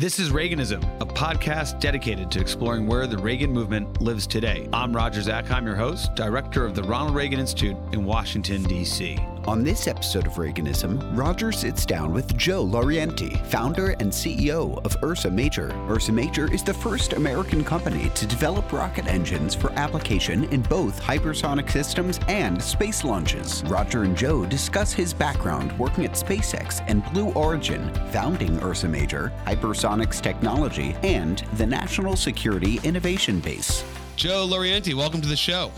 [0.00, 4.66] This is Reaganism, a podcast dedicated to exploring where the Reagan movement lives today.
[4.72, 9.18] I'm Roger Zakheim, your host, director of the Ronald Reagan Institute in Washington, D.C.
[9.46, 14.94] On this episode of Reaganism, Roger sits down with Joe Laurienti, founder and CEO of
[15.02, 15.72] Ursa Major.
[15.88, 21.00] Ursa Major is the first American company to develop rocket engines for application in both
[21.00, 23.64] hypersonic systems and space launches.
[23.64, 29.32] Roger and Joe discuss his background working at SpaceX and Blue Origin, founding Ursa Major,
[29.46, 33.82] hypersonics technology, and the National Security Innovation Base.
[34.16, 35.72] Joe Laurienti, welcome to the show.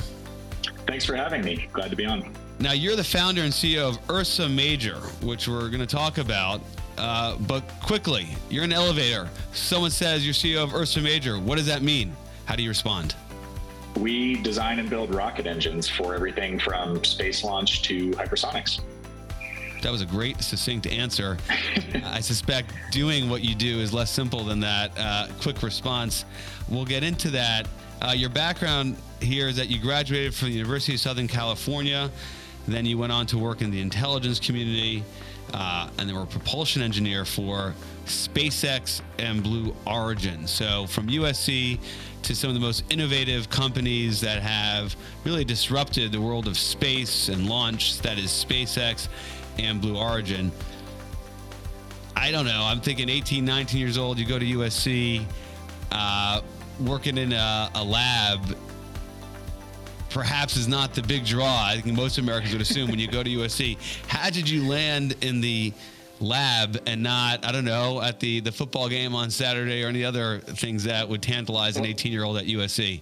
[0.89, 1.69] Thanks for having me.
[1.73, 2.35] Glad to be on.
[2.63, 6.61] Now, you're the founder and CEO of Ursa Major, which we're going to talk about.
[6.97, 9.29] Uh, but quickly, you're an elevator.
[9.53, 11.41] Someone says you're CEO of Ursa Major.
[11.41, 12.15] What does that mean?
[12.45, 13.17] How do you respond?
[13.97, 18.81] We design and build rocket engines for everything from space launch to hypersonics.
[19.83, 21.39] That was a great, succinct answer.
[22.05, 24.93] I suspect doing what you do is less simple than that.
[24.97, 26.25] Uh, quick response.
[26.69, 27.67] We'll get into that.
[28.01, 32.09] Uh, your background here is that you graduated from the University of Southern California.
[32.67, 35.03] Then you went on to work in the intelligence community,
[35.53, 37.75] uh, and then were a propulsion engineer for
[38.07, 40.47] SpaceX and Blue Origin.
[40.47, 41.79] So from USC
[42.23, 47.29] to some of the most innovative companies that have really disrupted the world of space
[47.29, 49.09] and launch, that is SpaceX
[49.59, 50.53] and Blue Origin.
[52.15, 52.63] I don't know.
[52.65, 55.25] I'm thinking 18, 19 years old, you go to USC,
[55.91, 56.41] uh,
[56.81, 58.57] working in a, a lab
[60.13, 61.65] perhaps is not the big draw.
[61.67, 63.79] I think most Americans would assume when you go to USC.
[64.07, 65.73] How did you land in the
[66.21, 70.05] lab and not, I don't know, at the, the football game on Saturday or any
[70.05, 73.01] other things that would tantalize an 18 year old at USC?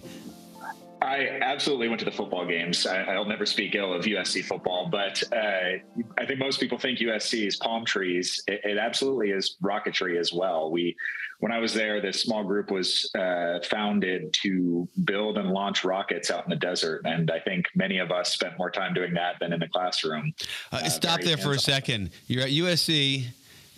[1.01, 2.85] I absolutely went to the football games.
[2.85, 5.79] I, will never speak ill of USC football, but uh,
[6.17, 8.43] I think most people think USC is palm trees.
[8.47, 10.69] It, it, absolutely is rocketry as well.
[10.69, 10.95] We
[11.39, 16.29] when I was there, this small group was uh, founded to build and launch rockets
[16.29, 17.01] out in the desert.
[17.05, 20.35] And I think many of us spent more time doing that than in the classroom.
[20.71, 22.11] Uh, uh, stop there for a second.
[22.27, 23.25] You're at USC,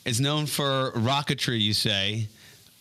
[0.04, 2.28] It's known for rocketry, you say,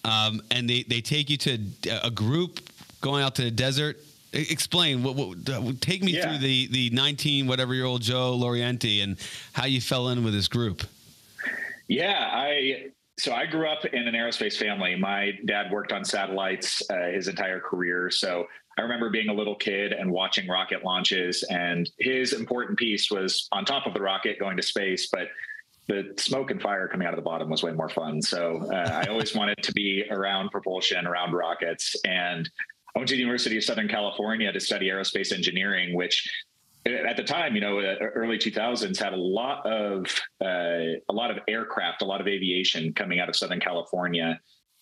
[0.04, 1.58] um, and they, they take you to
[2.02, 2.58] a group
[3.00, 4.00] going out to the desert.
[4.32, 6.28] Explain what, what take me yeah.
[6.28, 9.18] through the the 19 whatever year old Joe Laurienti and
[9.52, 10.82] how you fell in with this group.
[11.88, 14.96] Yeah, I so I grew up in an aerospace family.
[14.96, 18.10] My dad worked on satellites uh, his entire career.
[18.10, 18.46] So
[18.78, 21.42] I remember being a little kid and watching rocket launches.
[21.44, 25.28] And his important piece was on top of the rocket going to space, but
[25.88, 28.22] the smoke and fire coming out of the bottom was way more fun.
[28.22, 31.94] So uh, I always wanted to be around propulsion, around rockets.
[32.04, 32.48] And
[32.94, 36.28] I went to the University of Southern California to study aerospace engineering, which
[36.84, 40.06] at the time, you know, uh, early 2000s had a lot of
[40.44, 44.38] uh, a lot of aircraft, a lot of aviation coming out of Southern California.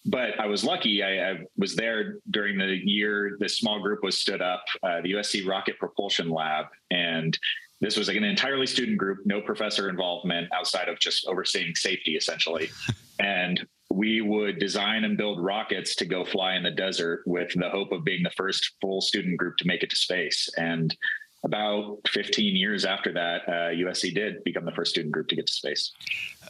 [0.06, 4.16] But I was lucky; I, I was there during the year this small group was
[4.16, 7.38] stood up, uh, the USC Rocket Propulsion Lab, and
[7.82, 12.16] this was like an entirely student group, no professor involvement outside of just overseeing safety,
[12.16, 12.70] essentially.
[13.20, 17.68] and we would design and build rockets to go fly in the desert with the
[17.68, 20.48] hope of being the first full student group to make it to space.
[20.56, 20.96] And
[21.42, 25.46] about 15 years after that, uh, USC did become the first student group to get
[25.46, 25.92] to space.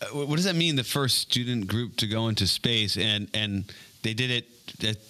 [0.02, 0.76] Uh, what does that mean?
[0.76, 3.72] The first student group to go into space, and and
[4.02, 4.46] they did it.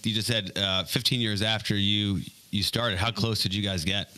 [0.04, 2.20] You just said uh, 15 years after you
[2.50, 2.98] you started.
[2.98, 4.10] How close did you guys get?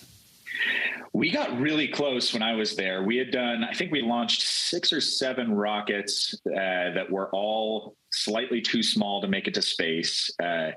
[1.15, 3.03] We got really close when I was there.
[3.03, 7.97] We had done, I think we launched six or seven rockets uh, that were all
[8.13, 10.31] slightly too small to make it to space.
[10.43, 10.71] Uh,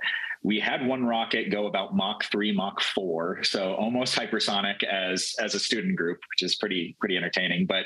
[0.45, 5.55] we had one rocket go about Mach three, Mach four, so almost hypersonic as as
[5.55, 7.65] a student group, which is pretty pretty entertaining.
[7.65, 7.85] But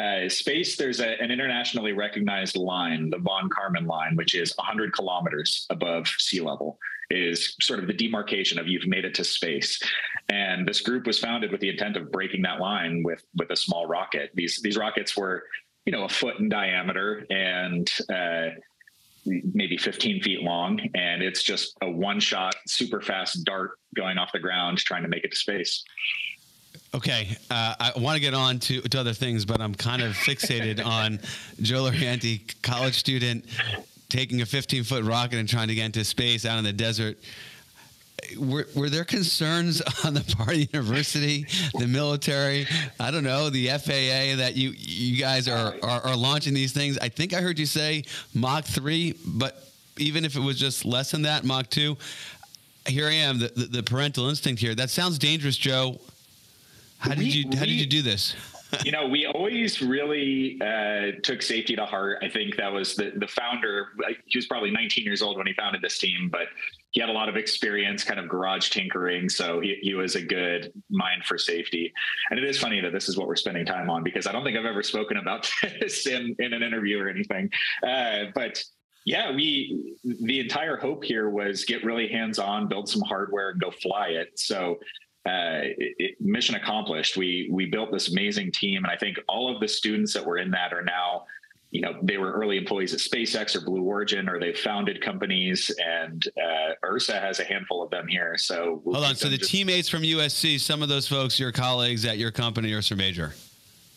[0.00, 4.92] uh, space, there's a, an internationally recognized line, the von Karman line, which is 100
[4.92, 6.78] kilometers above sea level,
[7.08, 9.80] is sort of the demarcation of you've made it to space.
[10.28, 13.56] And this group was founded with the intent of breaking that line with with a
[13.56, 14.30] small rocket.
[14.34, 15.44] These these rockets were,
[15.86, 18.60] you know, a foot in diameter and uh,
[19.26, 24.30] maybe 15 feet long and it's just a one shot super fast dart going off
[24.32, 25.84] the ground trying to make it to space.
[26.92, 30.12] Okay uh, i want to get on to, to other things but i'm kind of
[30.12, 31.18] fixated on
[31.60, 33.44] joe laurienti college student
[34.08, 37.18] taking a 15 foot rocket and trying to get into space out in the desert
[38.38, 41.46] were, were there concerns on the part of the university,
[41.78, 42.66] the military,
[42.98, 46.98] I don't know, the FAA that you you guys are, are, are launching these things?
[46.98, 49.68] I think I heard you say Mach three, but
[49.98, 51.96] even if it was just less than that, Mach two.
[52.86, 54.74] Here I am, the, the, the parental instinct here.
[54.74, 55.98] That sounds dangerous, Joe.
[56.98, 58.34] How did we, you How we, did you do this?
[58.84, 62.18] you know, we always really uh, took safety to heart.
[62.22, 63.88] I think that was the the founder.
[64.26, 66.48] He was probably 19 years old when he founded this team, but
[66.94, 69.28] he had a lot of experience, kind of garage tinkering.
[69.28, 71.92] So he, he was a good mind for safety.
[72.30, 74.44] And it is funny that this is what we're spending time on because I don't
[74.44, 75.50] think I've ever spoken about
[75.80, 77.50] this in in an interview or anything.
[77.86, 78.62] Uh, but
[79.04, 83.60] yeah, we the entire hope here was get really hands on, build some hardware, and
[83.60, 84.38] go fly it.
[84.38, 84.78] So
[85.26, 87.16] uh, it, mission accomplished.
[87.16, 90.38] We we built this amazing team, and I think all of the students that were
[90.38, 91.24] in that are now,
[91.74, 95.74] you know, they were early employees at SpaceX or Blue Origin, or they founded companies.
[95.84, 98.38] And uh, Ursa has a handful of them here.
[98.38, 99.16] So we'll hold on.
[99.16, 102.72] So the just, teammates from USC, some of those folks, your colleagues at your company,
[102.72, 103.34] Ursa Major.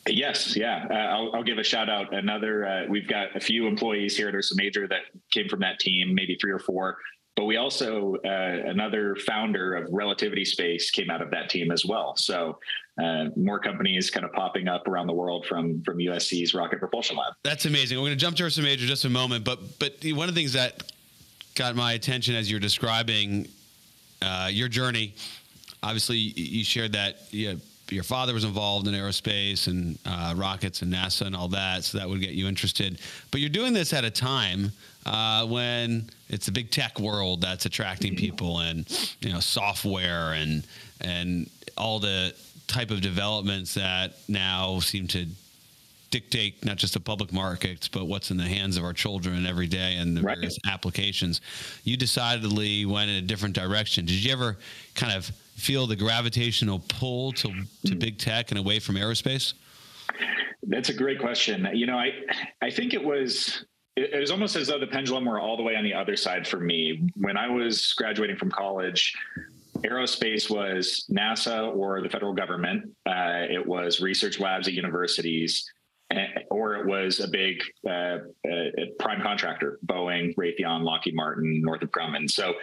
[0.07, 0.88] Yes, yeah.
[0.89, 2.15] Uh, I'll, I'll, give a shout out.
[2.15, 5.77] Another, uh, we've got a few employees here at Ursa Major that came from that
[5.77, 6.97] team, maybe three or four.
[7.35, 11.85] But we also, uh, another founder of Relativity Space came out of that team as
[11.85, 12.15] well.
[12.15, 12.57] So
[13.01, 17.15] uh, more companies kind of popping up around the world from from USC's Rocket Propulsion
[17.17, 17.33] Lab.
[17.44, 17.97] That's amazing.
[17.97, 20.41] We're going to jump to Ursa Major just a moment, but but one of the
[20.41, 20.91] things that
[21.55, 23.47] got my attention as you're describing
[24.21, 25.13] uh, your journey,
[25.83, 27.59] obviously you shared that you
[27.91, 31.97] your father was involved in aerospace and uh, rockets and NASA and all that, so
[31.97, 33.00] that would get you interested.
[33.31, 34.71] But you're doing this at a time
[35.05, 40.65] uh, when it's a big tech world that's attracting people, and you know software and
[41.01, 42.33] and all the
[42.67, 45.25] type of developments that now seem to
[46.09, 49.67] dictate not just the public markets, but what's in the hands of our children every
[49.67, 50.37] day and the right.
[50.37, 51.41] various applications.
[51.83, 54.05] You decidedly went in a different direction.
[54.05, 54.57] Did you ever
[54.95, 55.25] kind of
[55.55, 57.49] feel the gravitational pull to,
[57.85, 57.99] to hmm.
[57.99, 59.53] big tech and away from aerospace?
[60.63, 61.67] That's a great question.
[61.73, 62.11] You know, I
[62.61, 63.65] I think it was
[63.95, 66.47] it was almost as though the pendulum were all the way on the other side
[66.47, 67.09] for me.
[67.15, 69.15] When I was graduating from college,
[69.83, 72.85] aerospace was NASA or the federal government.
[73.06, 75.69] Uh, it was research labs at universities,
[76.12, 78.18] eh, or it was a big uh,
[78.50, 82.29] uh, prime contractor, Boeing, Raytheon, Lockheed Martin, Northrop Grumman.
[82.29, 82.56] So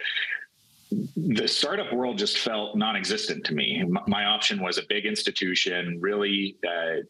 [1.15, 3.83] the startup world just felt non-existent to me.
[4.07, 7.01] My option was a big institution, really, uh,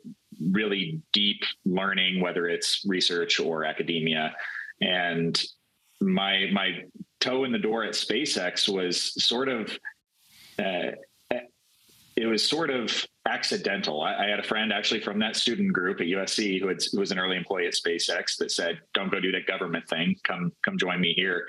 [0.52, 4.34] really deep learning, whether it's research or academia,
[4.82, 5.42] and
[6.02, 6.84] my my
[7.20, 9.78] toe in the door at SpaceX was sort of.
[10.58, 10.92] Uh,
[12.16, 14.02] it was sort of accidental.
[14.02, 17.00] I, I, had a friend actually from that student group at USC who, had, who
[17.00, 20.16] was an early employee at SpaceX that said, "Don't go do that government thing.
[20.24, 21.46] Come, come join me here."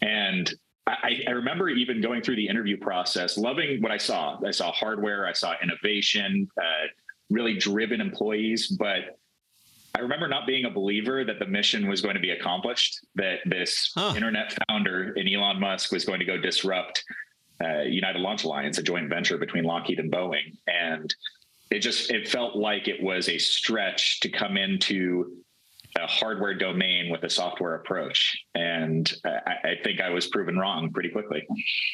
[0.00, 0.52] And
[0.86, 4.38] I, I, remember even going through the interview process, loving what I saw.
[4.44, 6.86] I saw hardware, I saw innovation, uh,
[7.28, 8.68] really driven employees.
[8.68, 9.18] But
[9.94, 13.40] I remember not being a believer that the mission was going to be accomplished, that
[13.44, 14.14] this huh.
[14.16, 17.04] internet founder in Elon Musk was going to go disrupt
[17.62, 20.56] uh, United Launch Alliance, a joint venture between Lockheed and Boeing.
[20.66, 21.14] And
[21.70, 25.36] it just it felt like it was a stretch to come into
[25.98, 28.44] a hardware domain with a software approach.
[28.54, 31.46] And I, I, think I was proven wrong pretty quickly.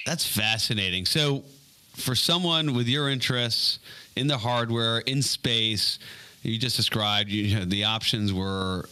[0.05, 1.07] That's fascinating.
[1.07, 1.45] So,
[1.95, 3.79] for someone with your interests
[4.17, 5.99] in the hardware, in space,
[6.43, 8.87] you just described, you know, the options were,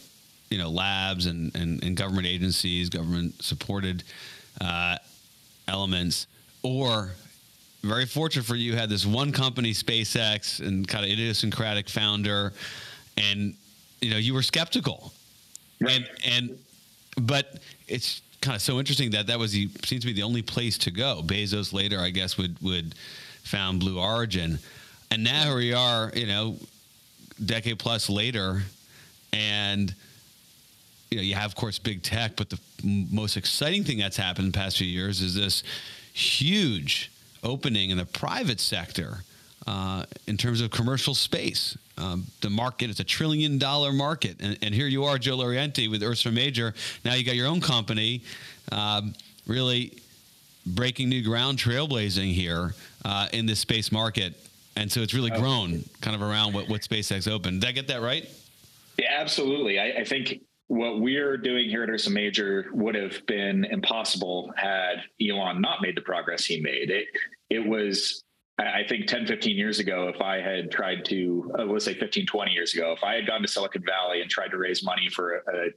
[0.49, 4.03] you know, labs and, and, and government agencies, government supported
[4.59, 4.97] uh,
[5.67, 6.25] elements,
[6.65, 7.11] or
[7.83, 12.51] very fortunate for you, had this one company, SpaceX, and kind of idiosyncratic founder,
[13.17, 13.53] and
[14.01, 15.13] you know, you were skeptical,
[15.79, 15.91] right.
[15.91, 16.59] and and
[17.21, 20.41] but it's kind of so interesting that that was the, seems to be the only
[20.41, 21.21] place to go.
[21.23, 22.95] Bezos later, I guess, would would
[23.43, 24.57] found Blue Origin,
[25.11, 26.55] and now here we are, you know,
[27.45, 28.63] decade plus later,
[29.31, 29.93] and
[31.11, 34.45] you know, you have of course big tech, but the most exciting thing that's happened
[34.47, 35.63] in the past few years is this
[36.15, 37.11] huge
[37.43, 39.19] opening in the private sector
[39.67, 41.77] uh, in terms of commercial space.
[41.97, 44.37] Um, the market is a trillion dollar market.
[44.39, 46.73] And, and, here you are, Joe Laurienti with Ursa Major.
[47.03, 48.21] Now you got your own company,
[48.71, 49.13] um,
[49.45, 49.97] really
[50.65, 54.33] breaking new ground, trailblazing here uh, in this space market.
[54.77, 57.61] And so it's really grown kind of around what, what SpaceX opened.
[57.61, 58.29] Did I get that right?
[58.97, 59.79] Yeah, absolutely.
[59.79, 65.03] I, I think what we're doing here at Ursa Major would have been impossible had
[65.21, 66.89] Elon not made the progress he made.
[66.89, 67.07] It
[67.49, 68.23] it was
[68.57, 72.25] I think 10, 15 years ago, if I had tried to, uh, let's say 15,
[72.25, 75.09] 20 years ago, if I had gone to Silicon Valley and tried to raise money
[75.09, 75.69] for a, a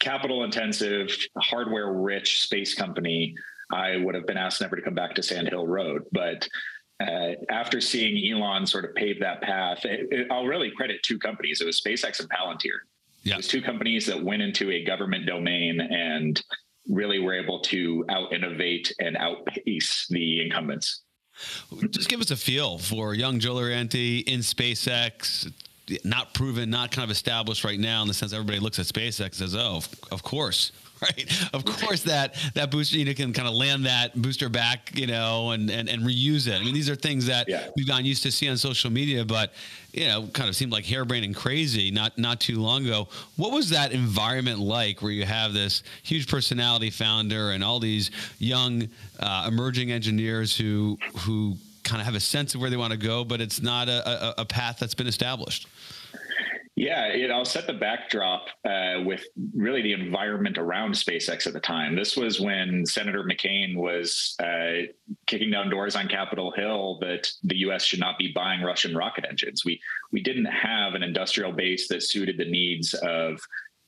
[0.00, 3.34] capital intensive, hardware rich space company,
[3.72, 6.02] I would have been asked never to come back to Sand Hill Road.
[6.12, 6.46] But
[7.02, 11.18] uh, after seeing Elon sort of pave that path, it, it, I'll really credit two
[11.18, 11.62] companies.
[11.62, 12.80] It was SpaceX and Palantir.
[13.22, 13.34] Yeah.
[13.34, 16.42] It was two companies that went into a government domain and
[16.88, 21.02] really were able to out innovate and outpace the incumbents.
[21.90, 25.50] Just give us a feel for young Joe Laurienti in SpaceX,
[26.04, 29.20] not proven, not kind of established right now in the sense everybody looks at SpaceX
[29.20, 31.50] and says, oh, of course, right?
[31.54, 35.06] Of course, that that booster you know, can kind of land that booster back, you
[35.06, 36.60] know, and and, and reuse it.
[36.60, 37.68] I mean, these are things that yeah.
[37.76, 39.52] we've gotten used to see on social media, but
[39.92, 43.08] you know, kind of seemed like harebrained and crazy not not too long ago.
[43.36, 48.10] What was that environment like, where you have this huge personality founder and all these
[48.38, 48.88] young
[49.18, 52.98] uh, emerging engineers who who kind of have a sense of where they want to
[52.98, 55.66] go, but it's not a, a, a path that's been established.
[56.80, 61.60] Yeah, it, I'll set the backdrop uh, with really the environment around SpaceX at the
[61.60, 61.94] time.
[61.94, 64.86] This was when Senator McCain was uh,
[65.26, 67.84] kicking down doors on Capitol Hill that the U.S.
[67.84, 69.62] should not be buying Russian rocket engines.
[69.62, 69.78] We
[70.10, 73.38] we didn't have an industrial base that suited the needs of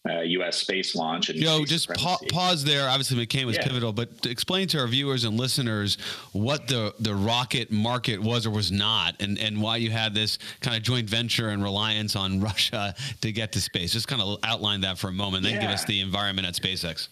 [0.09, 0.57] uh, U.S.
[0.57, 1.31] space launch.
[1.31, 2.89] And Joe, just pa- pause there.
[2.89, 3.67] Obviously, McCain was yeah.
[3.67, 5.97] pivotal, but explain to our viewers and listeners
[6.33, 10.39] what the the rocket market was or was not, and and why you had this
[10.61, 13.93] kind of joint venture and reliance on Russia to get to space.
[13.93, 15.63] Just kind of outline that for a moment, then yeah.
[15.63, 17.09] give us the environment at SpaceX.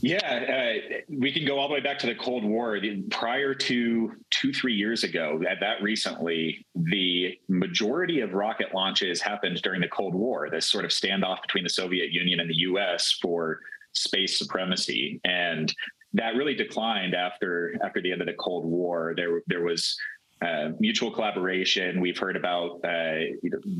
[0.00, 2.78] Yeah, uh, we can go all the way back to the Cold War.
[3.10, 9.60] Prior to two, three years ago, at that recently, the majority of rocket launches happened
[9.62, 13.18] during the Cold War, this sort of standoff between the Soviet Union and the US
[13.22, 13.60] for
[13.92, 15.20] space supremacy.
[15.24, 15.72] And
[16.12, 19.14] that really declined after after the end of the Cold War.
[19.16, 19.96] There there was
[20.42, 22.00] uh, mutual collaboration.
[22.00, 23.24] We've heard about uh,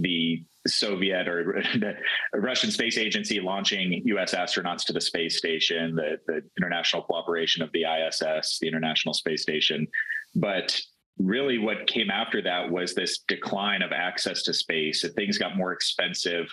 [0.01, 1.63] the Soviet or
[2.35, 4.35] Russian space agency launching U.S.
[4.35, 9.43] astronauts to the space station, the, the international cooperation of the ISS, the International Space
[9.43, 9.87] Station.
[10.35, 10.81] But
[11.19, 15.05] really, what came after that was this decline of access to space.
[15.05, 16.53] And things got more expensive.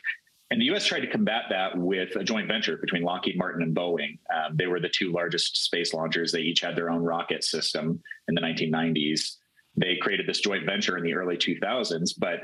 [0.52, 0.86] And the U.S.
[0.86, 4.20] tried to combat that with a joint venture between Lockheed Martin and Boeing.
[4.34, 6.32] Um, they were the two largest space launchers.
[6.32, 9.38] They each had their own rocket system in the 1990s.
[9.76, 12.42] They created this joint venture in the early 2000s, but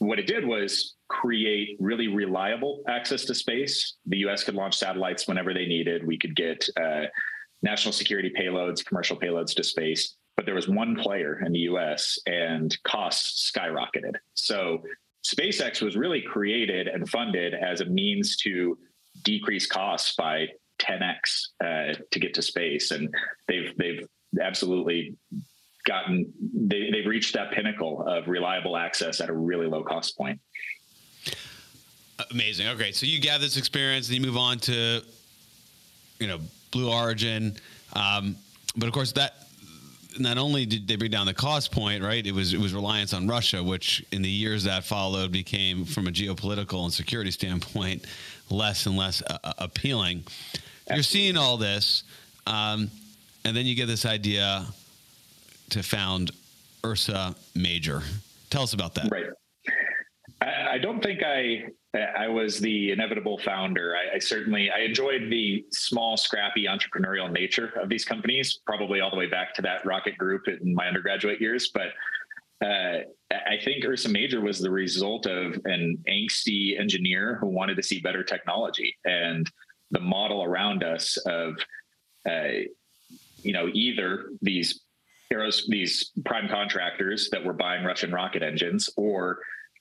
[0.00, 3.96] what it did was create really reliable access to space.
[4.06, 6.06] The US could launch satellites whenever they needed.
[6.06, 7.02] We could get uh,
[7.62, 10.16] national security payloads, commercial payloads to space.
[10.36, 14.14] But there was one player in the US and costs skyrocketed.
[14.32, 14.82] So
[15.22, 18.78] SpaceX was really created and funded as a means to
[19.22, 20.46] decrease costs by
[20.80, 22.90] 10x uh, to get to space.
[22.90, 23.14] And
[23.48, 24.08] they've, they've
[24.40, 25.14] absolutely
[25.84, 30.38] gotten they, they've reached that pinnacle of reliable access at a really low cost point
[32.30, 35.02] amazing okay so you gather this experience and you move on to
[36.18, 36.38] you know
[36.70, 37.56] blue origin
[37.94, 38.36] um,
[38.76, 39.34] but of course that
[40.18, 42.26] not only did they bring down the cost point, right?
[42.26, 46.06] It was it was reliance on Russia, which in the years that followed became, from
[46.06, 48.04] a geopolitical and security standpoint,
[48.50, 50.24] less and less uh, uh appealing.
[50.92, 52.02] You're seeing all this,
[52.46, 52.90] um,
[53.44, 54.66] and then you get this idea
[55.70, 56.32] to found
[56.84, 58.02] Ursa Major.
[58.50, 59.10] Tell us about that.
[59.10, 59.26] Right.
[60.40, 63.94] I, don't think I I was the inevitable founder.
[63.96, 69.10] I, I, certainly I enjoyed the small, scrappy entrepreneurial nature of these companies, probably all
[69.10, 71.70] the way back to that rocket group in my undergraduate years.
[71.74, 71.88] But
[72.64, 73.00] uh,
[73.30, 78.00] I think Ursa Major was the result of an angsty engineer who wanted to see
[78.00, 79.50] better technology and
[79.90, 81.54] the model around us of,
[82.28, 82.66] uh,
[83.42, 84.82] you know, either these
[85.32, 89.38] aeros these prime contractors that were buying Russian rocket engines, or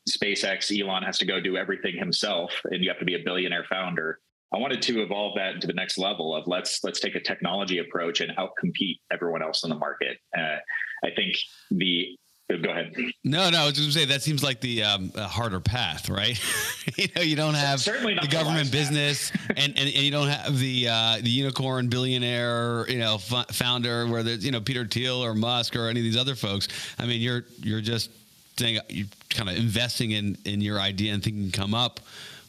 [0.10, 3.66] SpaceX, Elon has to go do everything himself, and you have to be a billionaire
[3.70, 4.20] founder.
[4.54, 7.78] I wanted to evolve that to the next level of let's let's take a technology
[7.78, 10.18] approach and outcompete everyone else in the market.
[10.36, 10.58] Uh,
[11.04, 11.36] I think
[11.70, 12.18] the
[12.50, 12.96] Go ahead.
[13.24, 16.40] No, no, I was going to say that seems like the um, harder path, right?
[16.98, 20.30] you know, you don't have Certainly not the government business, and, and, and, you don't
[20.30, 24.84] have the uh, the unicorn billionaire, you know, f- founder, where there's you know Peter
[24.84, 26.68] Thiel or Musk or any of these other folks.
[26.98, 28.10] I mean, you're you're just
[28.58, 32.00] saying you're kind of investing in in your idea and thinking come up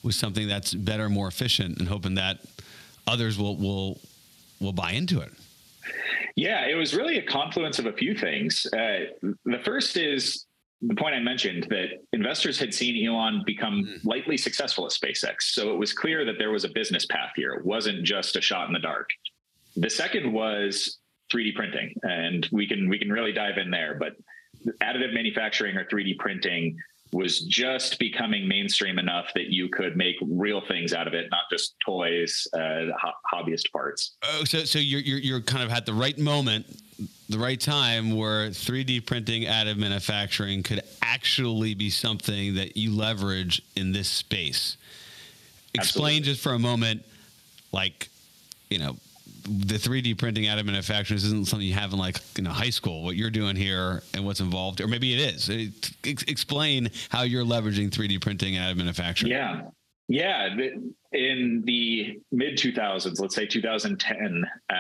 [0.03, 2.39] with something that's better, more efficient, and hoping that
[3.07, 4.01] others will will
[4.61, 5.31] will buy into it.
[6.37, 8.67] Yeah, it was really a confluence of a few things.
[8.73, 9.07] Uh,
[9.45, 10.47] the first is
[10.83, 14.05] the point I mentioned that investors had seen Elon become mm.
[14.05, 15.43] lightly successful at SpaceX.
[15.43, 17.53] So it was clear that there was a business path here.
[17.53, 19.09] It wasn't just a shot in the dark.
[19.77, 20.99] The second was
[21.33, 23.97] 3D printing, and we can we can really dive in there.
[23.99, 24.13] But
[24.83, 26.77] additive manufacturing or 3D printing
[27.13, 31.43] was just becoming mainstream enough that you could make real things out of it, not
[31.51, 34.17] just toys, uh, ho- hobbyist parts.
[34.23, 36.67] Oh, so so you're, you're you're kind of at the right moment,
[37.29, 43.63] the right time where 3D printing, additive manufacturing could actually be something that you leverage
[43.75, 44.77] in this space.
[45.75, 46.21] Explain Absolutely.
[46.21, 47.05] just for a moment,
[47.73, 48.09] like
[48.69, 48.97] you know,
[49.45, 53.05] the 3D printing additive manufacturing isn't something you have in like you know high school.
[53.05, 55.51] What you're doing here and what's involved, or maybe it is.
[56.05, 59.33] Ex- explain how you're leveraging 3D printing additive manufacturing.
[59.33, 59.63] Yeah,
[60.09, 60.49] yeah.
[61.13, 64.75] In the mid 2000s, let's say 2010, uh,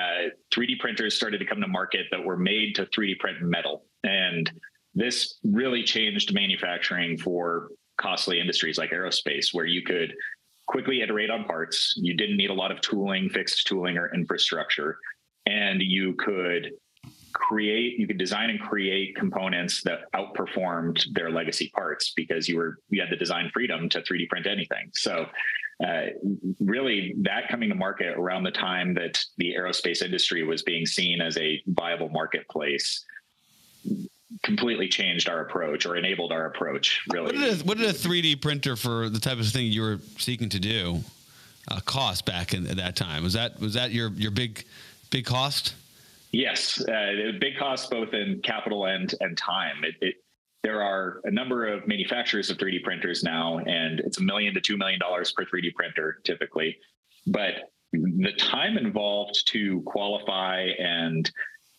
[0.52, 4.50] 3D printers started to come to market that were made to 3D print metal, and
[4.94, 10.14] this really changed manufacturing for costly industries like aerospace, where you could
[10.70, 11.94] quickly iterate on parts.
[11.96, 14.98] You didn't need a lot of tooling, fixed tooling, or infrastructure.
[15.44, 16.70] And you could
[17.32, 22.78] create, you could design and create components that outperformed their legacy parts because you were,
[22.88, 24.90] you had the design freedom to 3D print anything.
[24.92, 25.26] So,
[25.84, 26.06] uh,
[26.60, 31.20] really, that coming to market around the time that the aerospace industry was being seen
[31.20, 33.04] as a viable marketplace
[34.42, 37.02] completely changed our approach or enabled our approach.
[37.12, 39.82] Really, what did a, what did a 3D printer for the type of thing you
[39.82, 41.00] were seeking to do
[41.68, 43.22] uh, cost back in, at that time?
[43.22, 44.64] Was that was that your your big
[45.10, 45.74] big cost?
[46.32, 49.84] Yes, uh, big cost both in capital and and time.
[49.84, 50.14] It, it,
[50.62, 54.60] there are a number of manufacturers of 3D printers now, and it's a million to
[54.60, 56.76] two million dollars per 3D printer typically.
[57.26, 57.54] But
[57.92, 61.30] the time involved to qualify and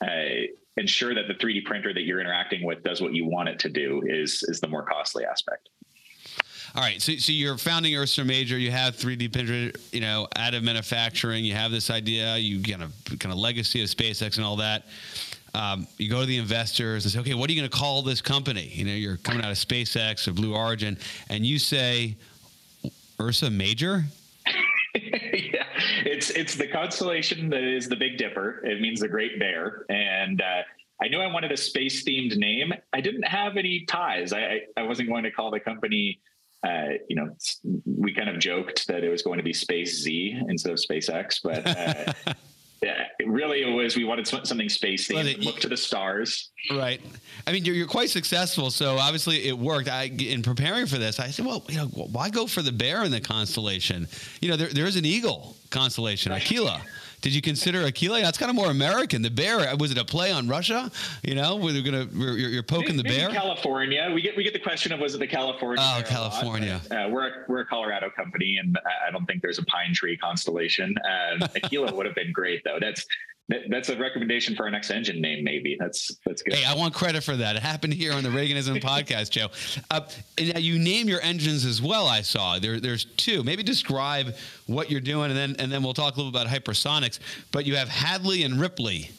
[0.04, 0.48] uh,
[0.78, 3.70] ensure that the 3D printer that you're interacting with does what you want it to
[3.70, 5.70] do is is the more costly aspect.
[6.74, 8.58] All right, so, so you're founding Ursa Major.
[8.58, 11.44] You have 3D printer, you know, additive manufacturing.
[11.44, 12.38] You have this idea.
[12.38, 14.86] You kind of kind of legacy of SpaceX and all that.
[15.54, 18.04] Um, you go to the investors and say, okay, what are you going to call
[18.04, 18.70] this company?
[18.72, 20.98] You know, you're coming out of SpaceX or Blue Origin,
[21.30, 22.16] and you say
[23.20, 24.06] Ursa Major.
[26.06, 28.66] It's it's the constellation that is the Big Dipper.
[28.66, 30.62] It means the Great Bear, and uh,
[31.02, 32.74] I knew I wanted a space themed name.
[32.94, 34.34] I didn't have any ties.
[34.34, 36.20] I I wasn't going to call the company.
[36.64, 37.36] Uh, you know,
[37.86, 41.40] we kind of joked that it was going to be Space Z instead of SpaceX,
[41.44, 42.34] but uh,
[42.82, 45.46] yeah, really it was we wanted something space themed.
[45.46, 46.52] Look to the stars.
[46.72, 47.00] Right.
[47.46, 49.88] I mean, you're, you're quite successful, so obviously it worked.
[49.88, 53.04] I in preparing for this, I said, well, you know, why go for the bear
[53.04, 54.08] in the constellation?
[54.42, 56.82] You know, there there is an eagle constellation, Aquila.
[57.22, 58.22] Did you consider Aquila?
[58.22, 59.22] That's kind of more American.
[59.22, 60.92] The bear was it a play on Russia?
[61.24, 63.30] You know, we're gonna we're, you're, poking maybe, the bear.
[63.30, 64.12] California.
[64.14, 65.84] We get we get the question of was it the California?
[65.84, 66.82] Oh, California.
[66.90, 69.94] Lot, uh, we're a, we're a Colorado company, and I don't think there's a pine
[69.94, 70.96] tree constellation.
[71.06, 72.78] Um, Aquila would have been great though.
[72.80, 73.06] That's
[73.70, 75.44] that's a recommendation for our next engine name.
[75.44, 76.54] Maybe that's that's good.
[76.54, 77.56] Hey, I want credit for that.
[77.56, 79.48] It happened here on the Reaganism podcast, Joe.
[79.90, 80.02] Uh,
[80.38, 82.08] you name your engines as well.
[82.08, 82.80] I saw there.
[82.80, 83.44] There's two.
[83.44, 84.36] Maybe describe
[84.68, 87.20] what you're doing, and then and then we'll talk a little about hypersonics.
[87.52, 89.12] But you have Hadley and Ripley.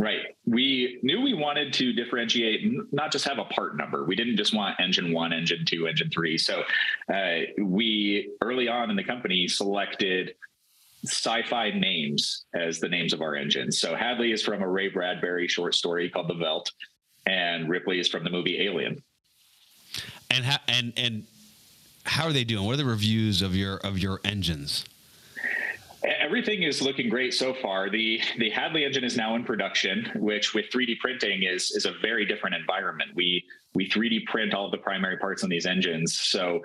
[0.00, 0.20] Right.
[0.46, 4.04] We knew we wanted to differentiate, not just have a part number.
[4.04, 6.38] We didn't just want engine one, engine two, engine three.
[6.38, 6.62] So
[7.12, 10.36] uh, we early on in the company selected
[11.04, 13.80] sci-fi names as the names of our engines.
[13.80, 16.70] So Hadley is from a Ray Bradbury short story called The Veldt,
[17.26, 19.02] and Ripley is from the movie Alien.
[20.30, 21.26] And how and and
[22.04, 22.64] how are they doing?
[22.64, 24.84] What are the reviews of your of your engines?
[26.02, 27.90] Everything is looking great so far.
[27.90, 31.92] The the Hadley engine is now in production, which with 3D printing is is a
[32.00, 33.10] very different environment.
[33.14, 36.18] We we 3D print all of the primary parts on these engines.
[36.18, 36.60] So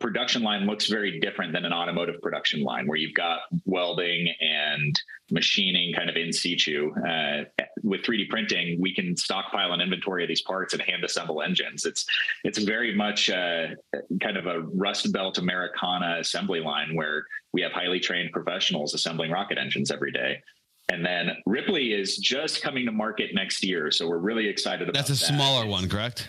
[0.00, 5.00] production line looks very different than an automotive production line where you've got welding and
[5.30, 6.92] machining kind of in situ.
[7.06, 7.44] Uh,
[7.82, 11.84] with 3D printing, we can stockpile an inventory of these parts and hand assemble engines.
[11.84, 12.06] It's
[12.44, 13.68] it's very much uh,
[14.20, 19.30] kind of a Rust Belt Americana assembly line where we have highly trained professionals assembling
[19.30, 20.42] rocket engines every day.
[20.90, 24.94] And then Ripley is just coming to market next year, so we're really excited about.
[24.94, 25.06] That.
[25.06, 25.34] That's a that.
[25.34, 26.28] smaller one, correct?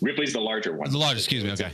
[0.00, 0.90] Ripley's the larger one.
[0.90, 1.52] The largest, excuse me.
[1.52, 1.72] Okay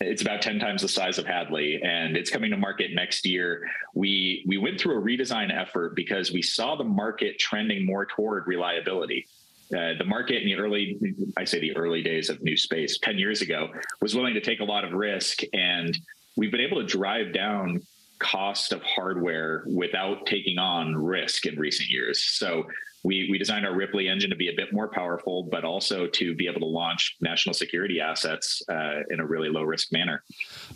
[0.00, 3.66] it's about 10 times the size of Hadley and it's coming to market next year.
[3.94, 8.46] We we went through a redesign effort because we saw the market trending more toward
[8.46, 9.26] reliability.
[9.74, 10.98] Uh, the market in the early,
[11.36, 13.68] I say the early days of new space, 10 years ago,
[14.00, 15.40] was willing to take a lot of risk.
[15.52, 15.96] And
[16.36, 17.82] we've been able to drive down
[18.20, 22.22] cost of hardware without taking on risk in recent years.
[22.22, 22.66] So
[23.06, 26.34] we, we designed our Ripley engine to be a bit more powerful, but also to
[26.34, 30.24] be able to launch national security assets uh, in a really low risk manner.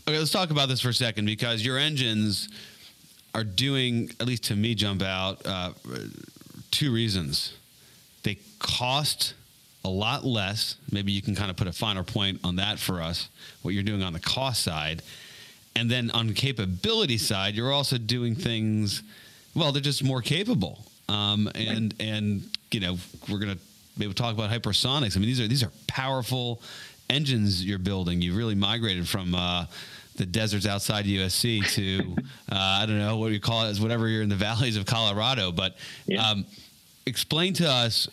[0.06, 2.48] Okay, let's talk about this for a second because your engines
[3.34, 5.72] are doing, at least to me, jump out uh,
[6.70, 7.54] two reasons.
[8.22, 9.34] They cost
[9.84, 10.76] a lot less.
[10.92, 13.28] Maybe you can kind of put a finer point on that for us,
[13.62, 15.02] what you're doing on the cost side.
[15.74, 19.02] And then on capability side, you're also doing things,
[19.52, 20.84] well, they're just more capable.
[21.10, 22.96] Um, and and you know
[23.28, 23.58] we're gonna
[23.96, 25.16] maybe talk about hypersonics.
[25.16, 26.62] I mean these are these are powerful
[27.08, 28.22] engines you're building.
[28.22, 29.66] You've really migrated from uh,
[30.16, 32.16] the deserts outside USC to
[32.52, 35.50] uh, I don't know what you call it, whatever you're in the valleys of Colorado.
[35.50, 36.24] But yeah.
[36.24, 36.46] um,
[37.06, 38.08] explain to us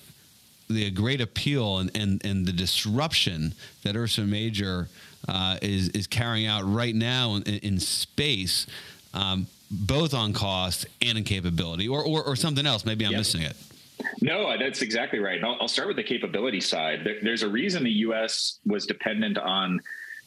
[0.70, 4.90] the great appeal and, and, and the disruption that Ursa Major
[5.28, 8.66] uh, is is carrying out right now in, in space.
[9.14, 12.86] Um, both on cost and in capability, or, or, or something else.
[12.86, 13.20] Maybe I'm yep.
[13.20, 13.56] missing it.
[14.22, 15.44] No, that's exactly right.
[15.44, 17.02] I'll, I'll, start with the capability side.
[17.04, 18.60] There, there's a reason the U.S.
[18.66, 19.82] was dependent on,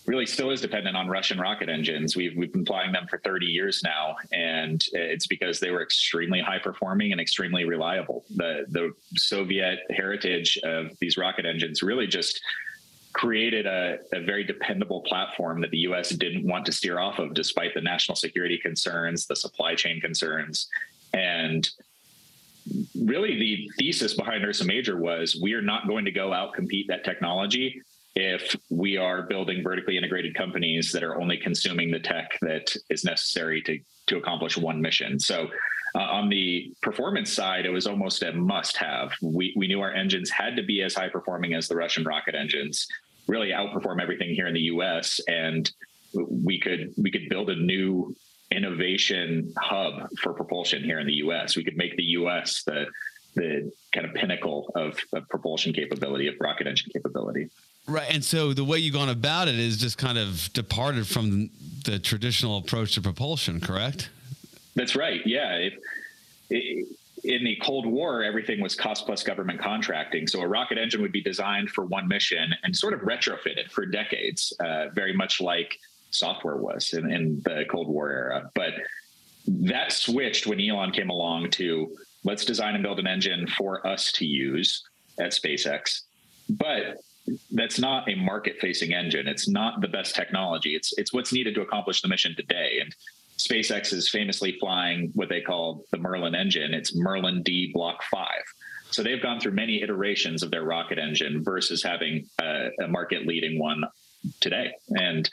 [0.07, 2.17] really still is dependent on Russian rocket engines.
[2.17, 6.41] We've we've been flying them for 30 years now, and it's because they were extremely
[6.41, 8.25] high performing and extremely reliable.
[8.35, 12.41] The the Soviet heritage of these rocket engines really just
[13.13, 16.11] created a, a, very dependable platform that the U.S.
[16.11, 20.69] didn't want to steer off of, despite the national security concerns, the supply chain concerns,
[21.13, 21.69] and
[22.95, 26.87] really the thesis behind Ursa Major was we are not going to go out compete
[26.89, 27.83] that technology
[28.15, 33.05] if we are building vertically integrated companies that are only consuming the tech that is
[33.05, 35.19] necessary to to accomplish one mission.
[35.19, 35.49] So
[35.95, 39.13] uh, on the performance side, it was almost a must have.
[39.23, 42.35] We, we knew our engines had to be as high performing as the Russian rocket
[42.35, 42.87] engines,
[43.27, 45.21] really outperform everything here in the US.
[45.29, 45.71] And
[46.15, 48.15] we could we could build a new
[48.51, 51.57] innovation hub for propulsion here in the US.
[51.57, 52.87] We could make the US the
[53.35, 57.49] the kind of pinnacle of, of propulsion capability, of rocket engine capability.
[57.87, 58.13] Right.
[58.13, 61.51] And so the way you've gone about it is just kind of departed from
[61.85, 64.11] the traditional approach to propulsion, correct?
[64.81, 65.21] That's right.
[65.27, 65.69] Yeah.
[66.49, 66.89] It,
[67.23, 70.27] in the Cold War, everything was cost plus government contracting.
[70.27, 73.85] So a rocket engine would be designed for one mission and sort of retrofitted for
[73.85, 75.79] decades, uh, very much like
[76.13, 78.51] software was in, in the Cold War era.
[78.55, 78.73] But
[79.49, 84.11] that switched when Elon came along to let's design and build an engine for us
[84.13, 84.83] to use
[85.19, 86.05] at SpaceX.
[86.49, 87.03] But
[87.51, 89.29] that's not a market facing engine.
[89.29, 90.75] It's not the best technology.
[90.75, 92.79] It's it's what's needed to accomplish the mission today.
[92.81, 92.95] And
[93.41, 96.75] SpaceX is famously flying what they call the Merlin engine.
[96.75, 98.27] It's Merlin D Block 5.
[98.91, 103.27] So they've gone through many iterations of their rocket engine versus having a, a market
[103.27, 103.83] leading one
[104.41, 104.73] today.
[104.91, 105.29] And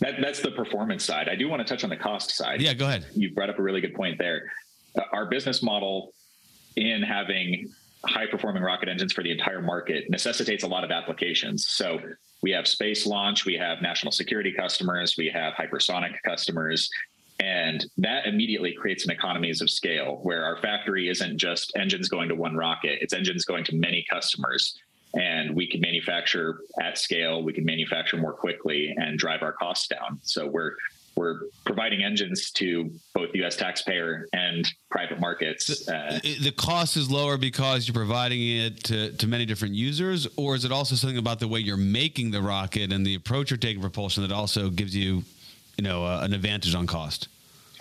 [0.00, 1.28] that, that's the performance side.
[1.28, 2.62] I do want to touch on the cost side.
[2.62, 3.06] Yeah, go ahead.
[3.14, 4.50] You brought up a really good point there.
[4.96, 6.12] Uh, our business model
[6.76, 7.70] in having
[8.06, 11.66] high performing rocket engines for the entire market necessitates a lot of applications.
[11.66, 11.98] So
[12.42, 16.90] we have space launch, we have national security customers, we have hypersonic customers,
[17.40, 22.28] and that immediately creates an economies of scale where our factory isn't just engines going
[22.28, 24.78] to one rocket, it's engines going to many customers
[25.14, 29.86] and we can manufacture at scale we can manufacture more quickly and drive our costs
[29.86, 30.74] down so we're
[31.16, 33.56] we're providing engines to both U.S.
[33.56, 35.88] taxpayer and private markets.
[35.88, 40.54] Uh, the cost is lower because you're providing it to, to many different users, or
[40.54, 43.58] is it also something about the way you're making the rocket and the approach you're
[43.58, 45.22] taking propulsion that also gives you,
[45.76, 47.28] you know, uh, an advantage on cost?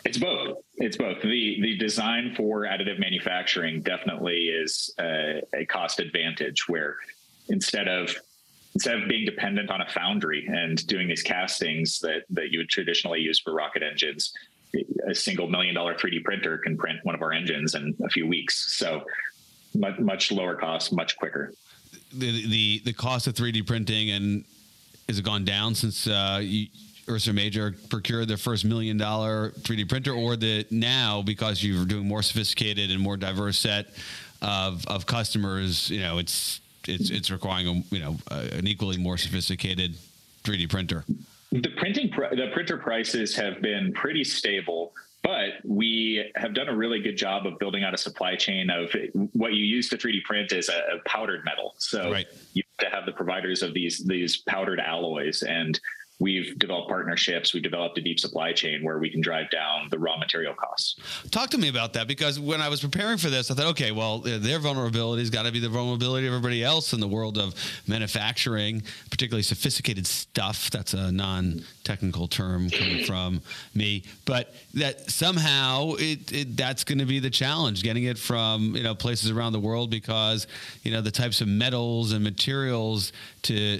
[0.05, 0.57] It's both.
[0.75, 1.21] It's both.
[1.21, 6.97] The the design for additive manufacturing definitely is a, a cost advantage where
[7.47, 8.13] instead of
[8.75, 12.69] instead of being dependent on a foundry and doing these castings that that you would
[12.69, 14.33] traditionally use for rocket engines
[15.07, 18.25] a single million dollar 3d printer can print one of our engines in a few
[18.25, 19.03] weeks so
[19.75, 21.53] much, much lower cost much quicker
[22.13, 24.43] the, the the cost of 3d printing and
[25.07, 26.67] has it gone down since uh, you,
[27.09, 32.07] Ursa Major procured their first million dollar 3D printer, or the now because you're doing
[32.07, 33.87] more sophisticated and more diverse set
[34.41, 39.17] of of customers, you know, it's it's it's requiring a, you know an equally more
[39.17, 39.95] sophisticated
[40.43, 41.03] 3D printer.
[41.51, 46.75] The printing pr- the printer prices have been pretty stable, but we have done a
[46.75, 48.93] really good job of building out a supply chain of
[49.33, 51.75] what you use to 3D print is a, a powdered metal.
[51.77, 52.27] So right.
[52.53, 55.79] you have to have the providers of these these powdered alloys and
[56.19, 59.99] we've developed partnerships we've developed a deep supply chain where we can drive down the
[59.99, 60.95] raw material costs.
[61.31, 63.91] Talk to me about that because when i was preparing for this i thought okay
[63.91, 67.37] well their vulnerability has got to be the vulnerability of everybody else in the world
[67.37, 67.53] of
[67.87, 70.69] manufacturing particularly sophisticated stuff.
[70.71, 73.41] That's a non-technical term coming from
[73.73, 74.03] me.
[74.25, 78.83] But that somehow it, it that's going to be the challenge getting it from you
[78.83, 80.47] know places around the world because
[80.83, 83.79] you know the types of metals and materials to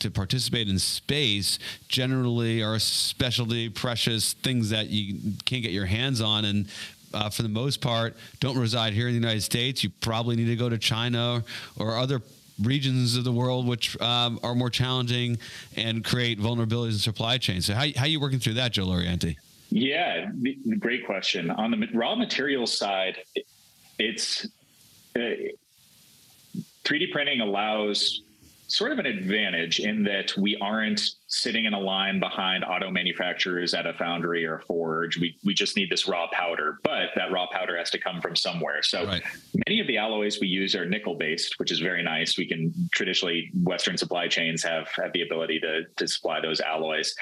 [0.00, 1.58] to participate in space
[1.88, 6.68] generally are specialty, precious things that you can't get your hands on, and
[7.14, 9.82] uh, for the most part, don't reside here in the United States.
[9.82, 11.42] You probably need to go to China
[11.76, 12.20] or other
[12.62, 15.38] regions of the world which um, are more challenging
[15.76, 17.66] and create vulnerabilities in supply chains.
[17.66, 19.36] So, how, how are you working through that, Joe Laurienti?
[19.70, 20.30] Yeah,
[20.78, 21.50] great question.
[21.50, 23.18] On the raw materials side,
[23.98, 24.46] it's
[25.14, 25.20] uh,
[26.84, 28.22] 3D printing allows
[28.68, 33.72] sort of an advantage in that we aren't sitting in a line behind auto manufacturers
[33.72, 35.18] at a foundry or a forge.
[35.18, 38.36] We we just need this raw powder, but that raw powder has to come from
[38.36, 38.82] somewhere.
[38.82, 39.22] So right.
[39.66, 42.36] many of the alloys we use are nickel based, which is very nice.
[42.36, 47.14] We can traditionally Western supply chains have have the ability to to supply those alloys.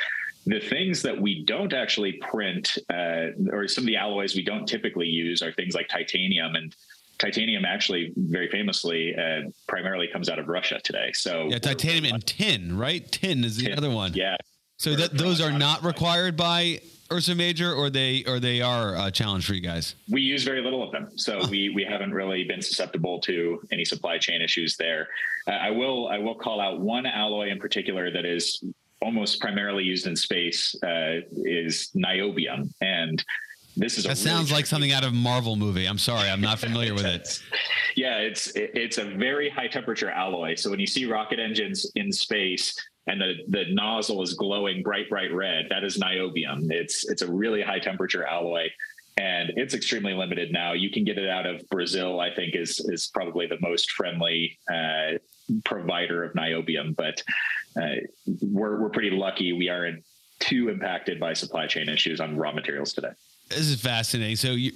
[0.46, 4.66] The things that we don't actually print, uh, or some of the alloys we don't
[4.66, 6.74] typically use, are things like titanium and
[7.18, 11.11] titanium actually very famously uh, primarily comes out of Russia today.
[11.14, 13.11] So yeah, titanium and tin, right?
[13.11, 14.12] Tin is the tin, other one.
[14.14, 14.37] Yeah.
[14.79, 19.11] So that those are not required by Ursa Major, or they or they are a
[19.11, 19.94] challenge for you guys.
[20.11, 21.48] We use very little of them, so huh.
[21.50, 25.09] we we haven't really been susceptible to any supply chain issues there.
[25.46, 28.62] Uh, I will I will call out one alloy in particular that is
[29.02, 33.24] almost primarily used in space uh, is niobium and
[33.76, 35.86] this is that sounds like something out of a Marvel movie.
[35.86, 37.42] I'm sorry, I'm not familiar with it.
[37.98, 40.56] Yeah, it's it's a very high temperature alloy.
[40.56, 45.08] So when you see rocket engines in space and the the nozzle is glowing bright
[45.08, 46.70] bright red, that is niobium.
[46.70, 48.68] It's it's a really high temperature alloy
[49.16, 50.72] and it's extremely limited now.
[50.72, 52.20] You can get it out of Brazil.
[52.20, 55.18] I think is is probably the most friendly uh,
[55.64, 57.22] provider of niobium, but
[57.80, 57.96] uh,
[58.42, 59.52] we're we're pretty lucky.
[59.52, 60.04] We aren't
[60.38, 63.12] too impacted by supply chain issues on raw materials today.
[63.48, 64.37] This is fascinating.
[64.37, 64.72] So, you,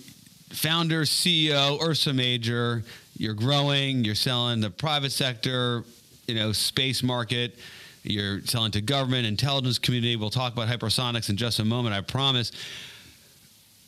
[0.50, 2.84] founder, CEO, Ursa Major,
[3.16, 5.84] you're growing, you're selling the private sector,
[6.26, 7.58] you know, space market,
[8.04, 10.16] you're selling to government, intelligence community.
[10.16, 12.52] We'll talk about hypersonics in just a moment, I promise.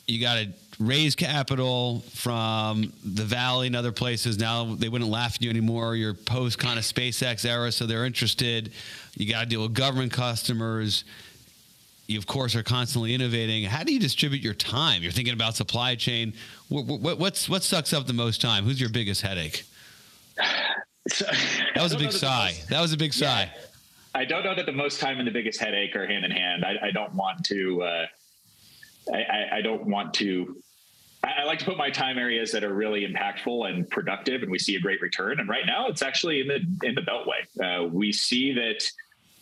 [0.05, 4.37] You got to raise capital from the valley and other places.
[4.37, 5.95] Now they wouldn't laugh at you anymore.
[5.95, 8.73] You're post kind of SpaceX era, so they're interested.
[9.15, 11.05] You got to deal with government customers
[12.07, 13.63] you of course are constantly innovating.
[13.63, 15.03] How do you distribute your time?
[15.03, 16.33] You're thinking about supply chain.
[16.69, 18.65] What, what, what's what sucks up the most time?
[18.65, 19.63] Who's your biggest headache?
[21.09, 21.25] So,
[21.75, 22.53] that was a big sigh.
[22.55, 23.51] Most, that was a big sigh.
[23.53, 23.61] Yeah,
[24.15, 26.63] I don't know that the most time and the biggest headache are hand in hand.
[26.63, 27.83] I, I don't want to.
[27.83, 28.05] Uh,
[29.13, 30.63] I, I, don't want to.
[31.21, 34.59] I like to put my time areas that are really impactful and productive, and we
[34.59, 35.41] see a great return.
[35.41, 37.83] And right now, it's actually in the in the Beltway.
[37.83, 38.89] Uh, we see that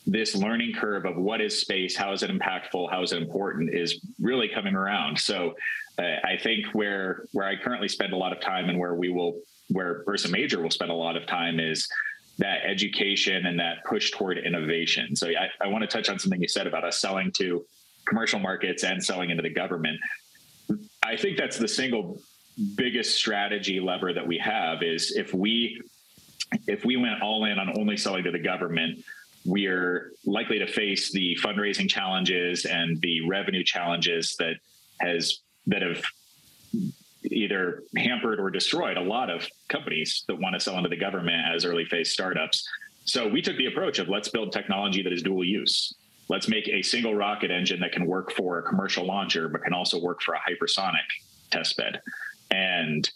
[0.05, 3.73] this learning curve of what is space, how is it impactful, how is it important,
[3.73, 5.17] is really coming around.
[5.17, 5.55] So
[5.99, 9.09] uh, I think where where I currently spend a lot of time and where we
[9.09, 11.87] will where Ursa Major will spend a lot of time is
[12.39, 15.15] that education and that push toward innovation.
[15.15, 17.63] So I, I want to touch on something you said about us selling to
[18.07, 19.99] commercial markets and selling into the government.
[21.03, 22.19] I think that's the single
[22.75, 25.81] biggest strategy lever that we have is if we
[26.67, 29.03] if we went all in on only selling to the government
[29.45, 34.55] we are likely to face the fundraising challenges and the revenue challenges that
[34.99, 36.03] has that have
[37.23, 41.43] either hampered or destroyed a lot of companies that want to sell into the government
[41.53, 42.67] as early phase startups.
[43.05, 45.93] So we took the approach of let's build technology that is dual use.
[46.29, 49.73] Let's make a single rocket engine that can work for a commercial launcher, but can
[49.73, 51.05] also work for a hypersonic
[51.51, 52.01] test bed.
[52.51, 53.09] And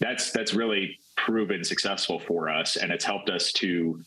[0.00, 4.02] that's that's really proven successful for us, and it's helped us to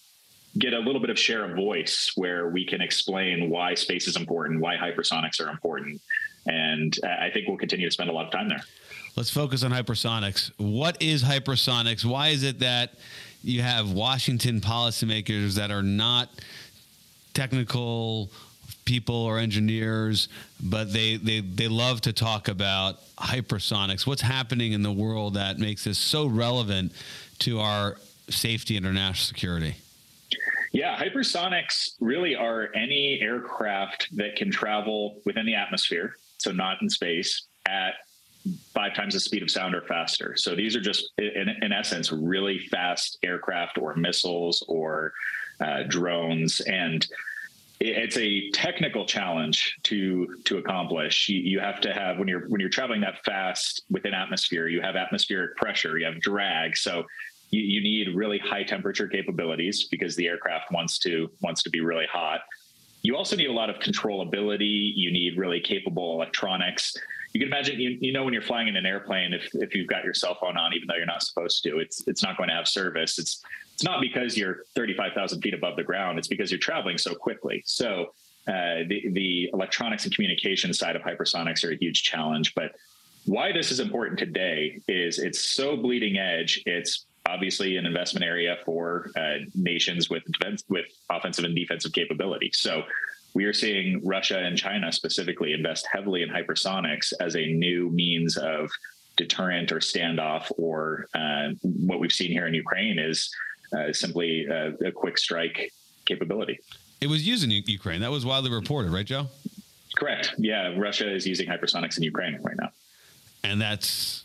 [0.57, 4.15] get a little bit of share of voice where we can explain why space is
[4.15, 6.01] important, why hypersonics are important.
[6.47, 8.63] And I think we'll continue to spend a lot of time there.
[9.15, 10.51] Let's focus on hypersonics.
[10.57, 12.05] What is hypersonics?
[12.05, 12.93] Why is it that
[13.43, 16.29] you have Washington policymakers that are not
[17.33, 18.29] technical
[18.85, 20.29] people or engineers,
[20.61, 24.05] but they, they, they love to talk about hypersonics?
[24.05, 26.91] What's happening in the world that makes this so relevant
[27.39, 27.97] to our
[28.29, 29.75] safety and our national security?
[30.75, 36.89] Yeah, hypersonics really are any aircraft that can travel within the atmosphere, so not in
[36.89, 37.93] space, at
[38.73, 40.35] five times the speed of sound or faster.
[40.35, 45.13] So these are just, in, in essence, really fast aircraft or missiles or
[45.61, 46.59] uh, drones.
[46.59, 47.07] And
[47.79, 51.29] it's a technical challenge to to accomplish.
[51.29, 54.81] You, you, have to have when you're when you're traveling that fast within atmosphere, you
[54.81, 56.75] have atmospheric pressure, you have drag.
[56.75, 57.05] So
[57.49, 61.81] you, you need really high temperature capabilities because the aircraft wants to wants to be
[61.81, 62.41] really hot.
[63.01, 64.91] You also need a lot of controllability.
[64.95, 66.95] You need really capable electronics.
[67.33, 69.87] You can imagine, you, you know, when you're flying in an airplane, if, if you've
[69.87, 72.49] got your cell phone on, even though you're not supposed to, it's it's not going
[72.49, 73.19] to have service.
[73.19, 76.17] It's it's not because you're 35,000 feet above the ground.
[76.17, 77.61] It's because you're traveling so quickly.
[77.65, 78.13] So
[78.47, 82.55] uh, the the electronics and communication side of hypersonics are a huge challenge.
[82.55, 82.71] But
[83.25, 86.61] why this is important today is it's so bleeding edge.
[86.65, 92.51] It's obviously an investment area for uh, nations with defense, with offensive and defensive capability.
[92.53, 92.83] So
[93.33, 98.37] we are seeing Russia and China specifically invest heavily in hypersonics as a new means
[98.37, 98.69] of
[99.17, 100.51] deterrent or standoff.
[100.57, 103.29] Or uh, what we've seen here in Ukraine is
[103.75, 105.71] uh, simply a, a quick strike
[106.05, 106.59] capability.
[107.01, 108.01] It was used in Ukraine.
[108.01, 109.27] That was widely reported, right, Joe?
[109.97, 110.35] Correct.
[110.37, 112.69] Yeah, Russia is using hypersonics in Ukraine right now,
[113.43, 114.24] and that's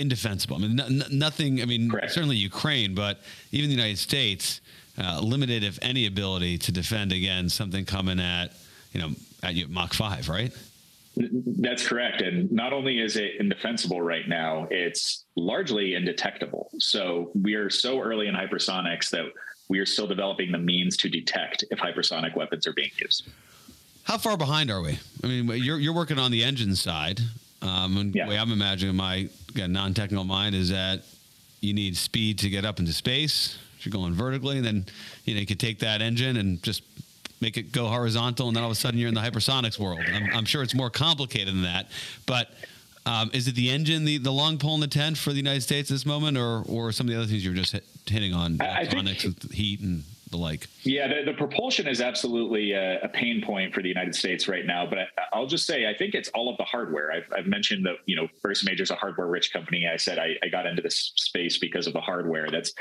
[0.00, 0.56] indefensible.
[0.56, 1.62] I mean, n- nothing.
[1.62, 2.12] I mean, Correct.
[2.12, 3.20] certainly Ukraine, but
[3.52, 4.60] even the United States,
[4.98, 8.52] uh, limited, if any, ability to defend against something coming at
[8.92, 9.10] you know
[9.42, 10.52] at Mach five, right?
[11.16, 12.22] That's correct.
[12.22, 16.70] And not only is it indefensible right now, it's largely indetectable.
[16.78, 19.24] So we are so early in hypersonics that
[19.68, 23.28] we are still developing the means to detect if hypersonic weapons are being used.
[24.04, 24.98] How far behind are we?
[25.22, 27.20] I mean, you're you're working on the engine side.
[27.62, 28.24] Um, and yeah.
[28.24, 31.02] the way I'm imagining my non-technical mind is that
[31.60, 33.58] you need speed to get up into space.
[33.78, 34.86] If you're going vertically, and then
[35.24, 36.82] you know you could take that engine and just
[37.40, 40.00] make it go horizontal, and then all of a sudden you're in the hypersonics world.
[40.12, 41.88] I'm, I'm sure it's more complicated than that,
[42.26, 42.48] but.
[43.06, 45.62] Um, is it the engine, the, the long pole in the tent for the United
[45.62, 48.34] States at this moment, or or some of the other things you're just hit, hitting
[48.34, 50.68] on, electronics, with heat and the like?
[50.82, 54.64] Yeah, the, the propulsion is absolutely a, a, pain point for the United States right
[54.64, 54.86] now.
[54.86, 54.98] But
[55.32, 57.12] I, will just say, I think it's all of the hardware.
[57.12, 59.88] I've, I've mentioned that, you know, Ursa Major is a hardware rich company.
[59.92, 62.48] I said I, I got into this space because of the hardware.
[62.50, 62.72] That's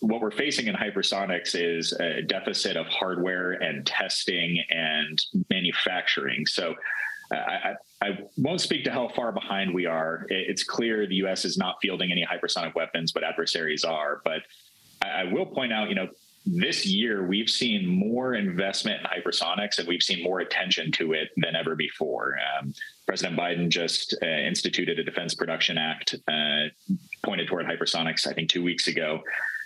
[0.00, 6.46] what we're facing in hypersonics is a deficit of hardware and testing and manufacturing.
[6.46, 6.74] So
[7.32, 10.26] uh, I, I, won't speak to how far behind we are.
[10.28, 11.44] It's clear the U.S.
[11.44, 14.20] is not fielding any hypersonic weapons, but adversaries are.
[14.24, 14.42] But
[15.02, 16.08] I will point out, you know,
[16.46, 21.28] this year we've seen more investment in hypersonics and we've seen more attention to it
[21.36, 22.38] than ever before.
[22.58, 22.72] Um,
[23.06, 26.68] President Biden just uh, instituted a Defense Production Act uh,
[27.24, 29.22] pointed toward hypersonics, I think, two weeks ago.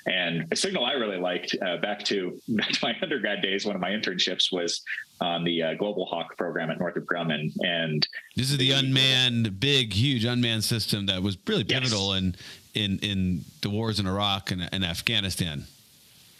[0.06, 3.74] And a signal I really liked uh, back to back to my undergrad days, one
[3.74, 4.82] of my internships was
[5.20, 7.52] on the uh, Global Hawk program at Northrop Grumman.
[7.64, 8.06] And
[8.36, 12.22] this is the, the unmanned, big, huge unmanned system that was really pivotal yes.
[12.22, 12.36] in
[12.74, 15.66] in in the wars in Iraq and, and Afghanistan.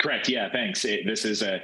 [0.05, 0.29] Correct.
[0.29, 0.51] Yeah.
[0.53, 0.85] Thanks.
[0.85, 1.63] It, this is a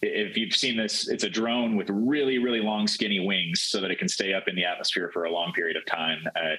[0.00, 3.90] if you've seen this, it's a drone with really, really long, skinny wings so that
[3.90, 6.26] it can stay up in the atmosphere for a long period of time.
[6.34, 6.54] Uh,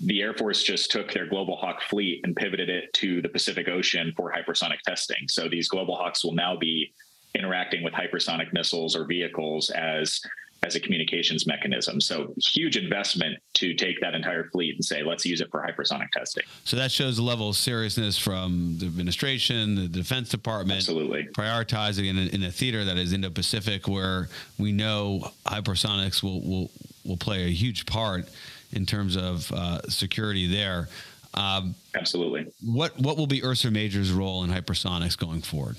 [0.00, 3.68] the Air Force just took their Global Hawk fleet and pivoted it to the Pacific
[3.68, 5.28] Ocean for hypersonic testing.
[5.28, 6.94] So these Global Hawks will now be
[7.34, 10.22] interacting with hypersonic missiles or vehicles as
[10.62, 12.00] as a communications mechanism.
[12.00, 16.10] So huge investment to take that entire fleet and say, let's use it for hypersonic
[16.10, 16.44] testing.
[16.64, 22.08] So that shows the level of seriousness from the administration, the Defense Department, absolutely prioritizing
[22.08, 26.70] in a, in a theater that is Indo-Pacific, where we know hypersonics will will
[27.04, 28.28] will play a huge part
[28.72, 30.88] in terms of uh, security there.
[31.34, 32.52] Um, absolutely.
[32.64, 35.76] What what will be Ursa Major's role in hypersonics going forward?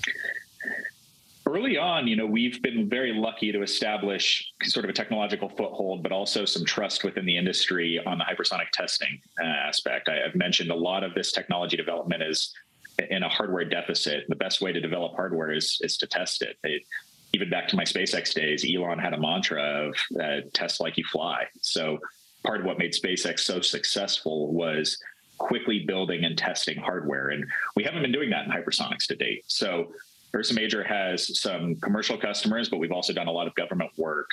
[1.54, 6.02] Early on, you know, we've been very lucky to establish sort of a technological foothold,
[6.02, 10.08] but also some trust within the industry on the hypersonic testing uh, aspect.
[10.08, 12.52] I, have mentioned a lot of this technology development is
[13.10, 14.24] in a hardware deficit.
[14.28, 16.56] The best way to develop hardware is is to test it.
[16.64, 16.82] it
[17.32, 21.04] even back to my SpaceX days, Elon had a mantra of uh, test like you
[21.04, 21.44] fly.
[21.60, 21.98] So
[22.44, 24.98] part of what made SpaceX so successful was
[25.38, 27.28] quickly building and testing hardware.
[27.28, 27.44] And
[27.76, 29.44] we haven't been doing that in hypersonics to date.
[29.46, 29.92] So
[30.34, 34.30] Ursa Major has some commercial customers, but we've also done a lot of government work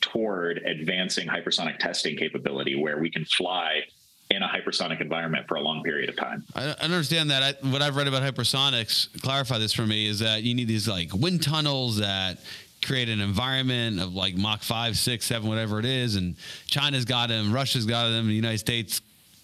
[0.00, 3.82] toward advancing hypersonic testing capability where we can fly
[4.30, 6.44] in a hypersonic environment for a long period of time.
[6.54, 7.42] I, understand that.
[7.42, 10.88] I, what I've read about hypersonics, clarify this for me, is that you need these
[10.88, 12.38] like wind tunnels that
[12.84, 16.16] create an environment of like Mach 5, 6, 7, whatever it is.
[16.16, 19.00] And China's got them, Russia's got them, the United States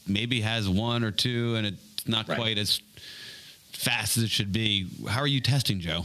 [0.06, 2.38] maybe has one or two, and it's not right.
[2.38, 2.80] quite as
[3.82, 4.86] fast as it should be.
[5.08, 6.04] How are you testing, Joe?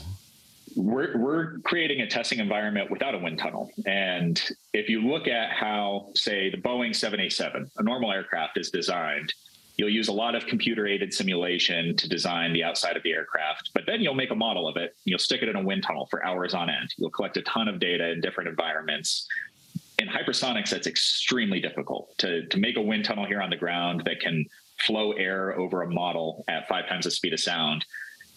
[0.75, 3.71] We're, we're creating a testing environment without a wind tunnel.
[3.85, 4.41] And
[4.73, 9.33] if you look at how, say, the Boeing 787, a normal aircraft, is designed,
[9.77, 13.71] you'll use a lot of computer aided simulation to design the outside of the aircraft,
[13.73, 14.95] but then you'll make a model of it.
[15.05, 16.93] You'll stick it in a wind tunnel for hours on end.
[16.97, 19.27] You'll collect a ton of data in different environments.
[19.99, 24.01] In hypersonics, that's extremely difficult to, to make a wind tunnel here on the ground
[24.05, 24.45] that can
[24.79, 27.85] flow air over a model at five times the speed of sound,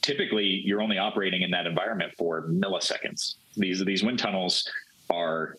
[0.03, 3.35] typically you're only operating in that environment for milliseconds.
[3.57, 4.69] These these wind tunnels
[5.11, 5.57] are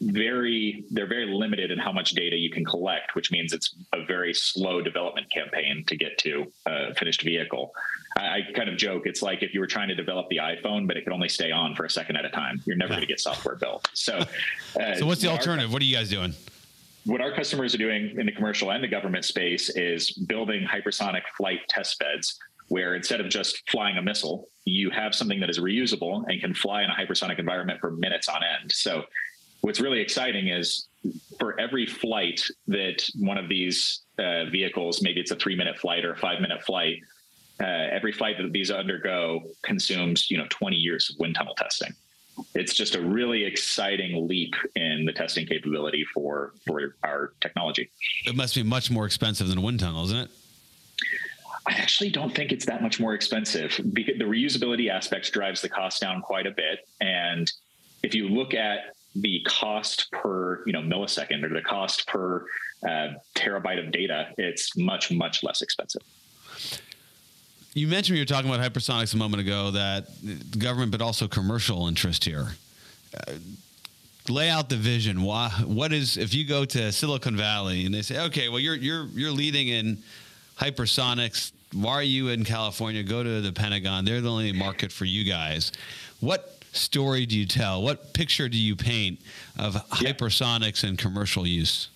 [0.00, 4.04] very they're very limited in how much data you can collect, which means it's a
[4.04, 7.72] very slow development campaign to get to a finished vehicle.
[8.18, 10.86] I, I kind of joke it's like if you were trying to develop the iPhone,
[10.86, 12.60] but it could only stay on for a second at a time.
[12.66, 13.88] You're never going to get software built.
[13.94, 14.24] So,
[14.80, 15.72] uh, so what's the alternative?
[15.72, 16.34] What are you guys doing?
[17.04, 21.22] What our customers are doing in the commercial and the government space is building hypersonic
[21.36, 22.38] flight test beds
[22.68, 26.54] where instead of just flying a missile, you have something that is reusable and can
[26.54, 28.72] fly in a hypersonic environment for minutes on end.
[28.72, 29.02] So,
[29.60, 30.88] what's really exciting is
[31.38, 36.04] for every flight that one of these uh, vehicles, maybe it's a three minute flight
[36.04, 37.00] or a five minute flight,
[37.60, 41.94] uh, every flight that these undergo consumes you know 20 years of wind tunnel testing
[42.54, 47.90] it's just a really exciting leap in the testing capability for for our technology
[48.26, 50.30] it must be much more expensive than a wind tunnel isn't it
[51.66, 55.68] I actually don't think it's that much more expensive because the reusability aspect drives the
[55.68, 56.86] cost down quite a bit.
[57.00, 57.50] And
[58.02, 62.44] if you look at the cost per you know millisecond or the cost per
[62.86, 66.02] uh, terabyte of data, it's much much less expensive.
[67.74, 70.06] You mentioned you were talking about hypersonics a moment ago that
[70.58, 72.52] government, but also commercial interest here.
[73.14, 73.32] Uh,
[74.28, 75.22] lay out the vision.
[75.22, 75.50] Why?
[75.64, 79.06] What is if you go to Silicon Valley and they say, okay, well you're you're
[79.06, 79.98] you're leading in
[80.56, 81.50] hypersonics.
[81.72, 83.02] Why are you in California?
[83.02, 84.04] Go to the Pentagon.
[84.04, 85.72] They're the only market for you guys.
[86.20, 87.82] What story do you tell?
[87.82, 89.20] What picture do you paint
[89.58, 89.80] of yeah.
[90.12, 91.88] hypersonics and commercial use?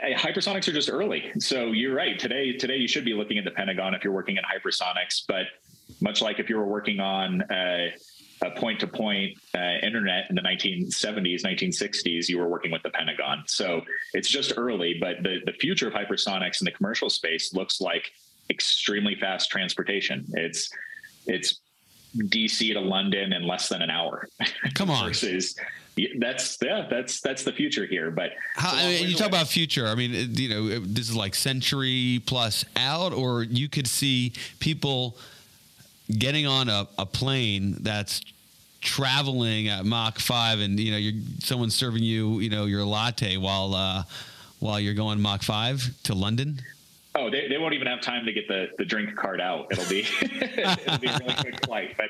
[0.00, 2.18] Hypersonics are just early, so you're right.
[2.18, 5.22] Today, today you should be looking at the Pentagon if you're working in hypersonics.
[5.28, 5.46] But
[6.00, 7.90] much like if you were working on uh,
[8.42, 13.44] a point-to-point uh, internet in the 1970s, 1960s, you were working with the Pentagon.
[13.46, 13.82] So
[14.14, 18.12] it's just early, but the the future of hypersonics in the commercial space looks like
[18.50, 20.24] extremely fast transportation.
[20.32, 20.70] It's
[21.26, 21.60] it's
[22.16, 24.28] DC to London in less than an hour.
[24.74, 25.54] Come on, versus
[26.18, 28.10] that's yeah that's that's the future here.
[28.10, 29.86] But How, I mean, you talk about future.
[29.86, 35.16] I mean, you know, this is like century plus out, or you could see people
[36.18, 38.20] getting on a, a plane that's
[38.80, 43.36] traveling at Mach five, and you know, you're someone's serving you, you know, your latte
[43.36, 44.02] while uh,
[44.60, 46.60] while you're going Mach five to London.
[47.14, 49.66] Oh, they, they won't even have time to get the, the drink card out.
[49.70, 51.94] It'll be it'll be a really quick flight.
[51.96, 52.08] But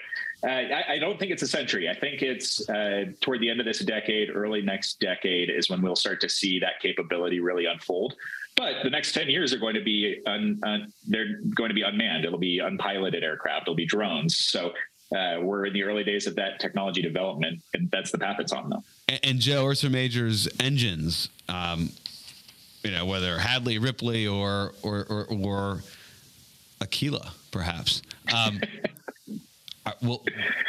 [0.48, 1.88] uh, I, I, don't think it's a century.
[1.88, 5.82] I think it's uh, toward the end of this decade, early next decade is when
[5.82, 8.14] we'll start to see that capability really unfold.
[8.56, 11.82] But the next ten years are going to be un, un, they're going to be
[11.82, 12.24] unmanned.
[12.24, 13.62] It'll be unpiloted aircraft.
[13.62, 14.36] It'll be drones.
[14.38, 14.72] So
[15.16, 18.52] uh, we're in the early days of that technology development, and that's the path it's
[18.52, 18.84] on, though.
[19.08, 21.28] And, and Joe Ursa Major's engines.
[21.48, 21.90] Um,
[22.84, 25.80] you know, whether Hadley, Ripley, or or or, or
[26.80, 28.02] Aquila, perhaps.
[28.34, 28.60] Um,
[30.02, 30.22] well,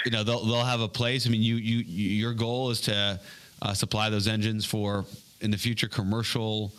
[0.06, 1.28] you know, they'll they'll have a place.
[1.28, 3.20] I mean, you you, your goal is to
[3.62, 5.06] uh, supply those engines for
[5.42, 6.72] in the future commercial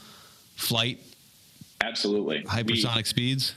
[0.56, 1.00] flight.
[1.80, 3.54] Absolutely, hypersonic we, speeds.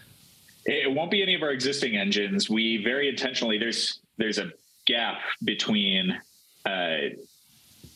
[0.65, 2.49] It won't be any of our existing engines.
[2.49, 4.51] We very intentionally there's there's a
[4.85, 6.17] gap between
[6.65, 6.97] uh,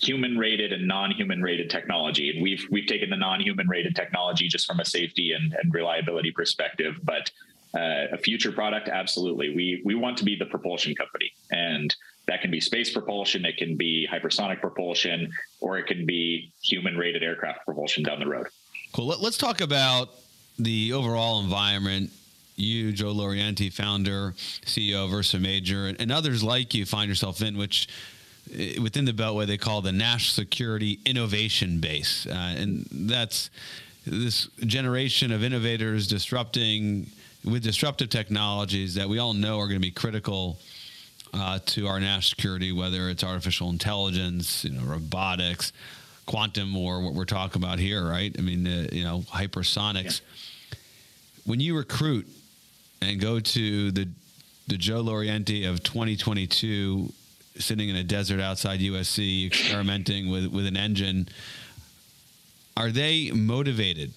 [0.01, 2.31] human rated and non-human rated technology.
[2.31, 6.31] And we've we've taken the non-human rated technology just from a safety and, and reliability
[6.31, 7.31] perspective but
[7.73, 9.55] uh, a future product absolutely.
[9.55, 11.95] We we want to be the propulsion company and
[12.27, 16.97] that can be space propulsion it can be hypersonic propulsion or it can be human
[16.97, 18.47] rated aircraft propulsion down the road.
[18.93, 19.07] Cool.
[19.07, 20.09] Let, us talk about
[20.59, 22.11] the overall environment.
[22.57, 24.33] You, Joe Laurienti, founder,
[24.65, 27.87] CEO of Ursa Major, and, and others like you find yourself in, which
[28.81, 33.49] within the Beltway they call the National Security Innovation Base, uh, and that's
[34.05, 37.07] this generation of innovators disrupting
[37.45, 40.59] with disruptive technologies that we all know are going to be critical
[41.33, 45.71] uh, to our national security, whether it's artificial intelligence, you know, robotics,
[46.25, 48.35] quantum, or what we're talking about here, right?
[48.37, 50.21] I mean, uh, you know, hypersonics.
[50.21, 50.77] Yeah.
[51.45, 52.27] When you recruit
[53.01, 54.07] and go to the
[54.67, 57.11] the Joe Laurienti of 2022
[57.57, 61.27] sitting in a desert outside USC experimenting with, with an engine.
[62.77, 64.13] Are they motivated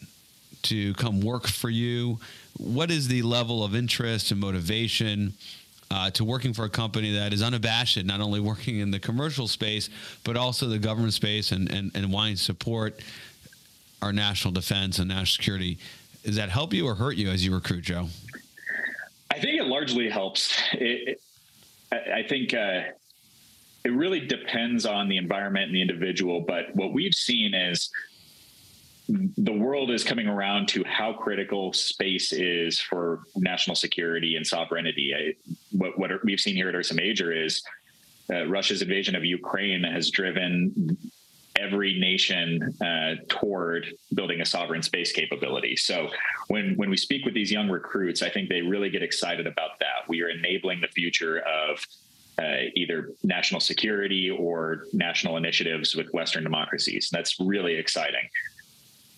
[0.62, 2.18] to come work for you?
[2.56, 5.34] What is the level of interest and motivation
[5.90, 9.48] uh, to working for a company that is unabashed, not only working in the commercial
[9.48, 9.90] space,
[10.24, 13.00] but also the government space and, and, and wanting to support
[14.02, 15.78] our national defense and national security?
[16.24, 18.08] Does that help you or hurt you as you recruit, Joe?
[19.30, 20.56] I think it largely helps.
[20.72, 21.20] It,
[21.92, 22.82] it, I think uh,
[23.84, 26.40] it really depends on the environment and the individual.
[26.40, 27.90] But what we've seen is
[29.08, 35.12] the world is coming around to how critical space is for national security and sovereignty.
[35.14, 37.62] I, what, what we've seen here at Ursa Major is
[38.32, 40.96] uh, Russia's invasion of Ukraine has driven
[41.56, 45.76] every nation uh, toward building a sovereign space capability.
[45.76, 46.08] So
[46.48, 49.78] when when we speak with these young recruits, I think they really get excited about
[49.80, 50.08] that.
[50.08, 51.86] We are enabling the future of
[52.38, 57.08] uh, either national security or national initiatives with Western democracies.
[57.12, 58.28] That's really exciting.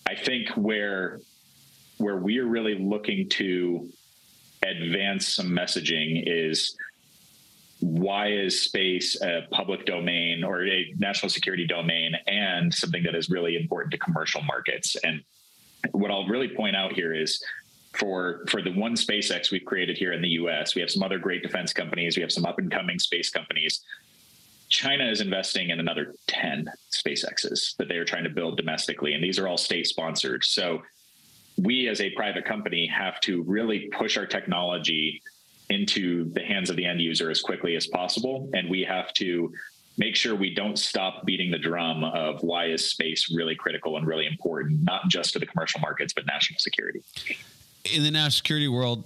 [0.06, 1.20] I think where
[1.98, 3.88] where we are really looking to
[4.62, 6.76] advance some messaging is
[7.80, 13.28] why is space a public domain or a national security domain and something that is
[13.28, 15.22] really important to commercial markets and
[15.92, 17.42] what i'll really point out here is
[17.98, 20.74] for for the one SpaceX we've created here in the U.S.
[20.74, 22.16] We have some other great defense companies.
[22.16, 23.80] We have some up and coming space companies.
[24.68, 29.22] China is investing in another 10 SpaceXs that they are trying to build domestically, and
[29.22, 30.44] these are all state sponsored.
[30.44, 30.82] So
[31.56, 35.22] we as a private company have to really push our technology
[35.70, 38.50] into the hands of the end user as quickly as possible.
[38.54, 39.52] And we have to
[39.98, 44.06] make sure we don't stop beating the drum of why is space really critical and
[44.06, 47.00] really important, not just to the commercial markets, but national security.
[47.92, 49.04] In the national security world,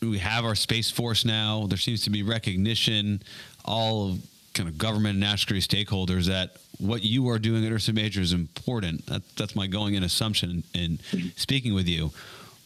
[0.00, 1.66] we have our Space Force now.
[1.66, 3.22] There seems to be recognition,
[3.64, 7.72] all of kind of government and national security stakeholders, that what you are doing at
[7.72, 9.06] Ursa Major is important.
[9.06, 10.98] That, that's my going in assumption in
[11.36, 12.10] speaking with you.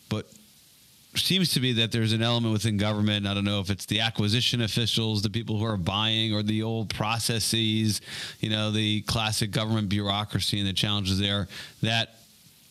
[0.08, 0.26] But
[1.14, 3.26] seems to be that there's an element within government.
[3.26, 6.62] I don't know if it's the acquisition officials, the people who are buying, or the
[6.62, 8.00] old processes,
[8.40, 11.48] you know, the classic government bureaucracy and the challenges there
[11.82, 12.16] that,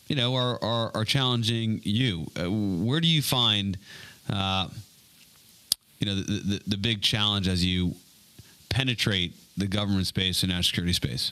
[0.07, 2.27] you know, are, are, are challenging you.
[2.39, 3.77] Uh, where do you find,
[4.29, 4.67] uh,
[5.99, 7.95] you know, the, the, the big challenge as you
[8.69, 11.31] penetrate the government space and national security space?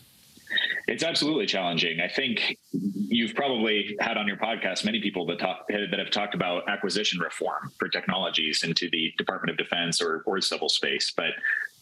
[0.88, 2.00] It's absolutely challenging.
[2.02, 6.36] I think you've probably had on your podcast many people that talk that have talked
[6.36, 11.12] about acquisition reform for technologies into the Department of Defense or or civil space.
[11.16, 11.32] But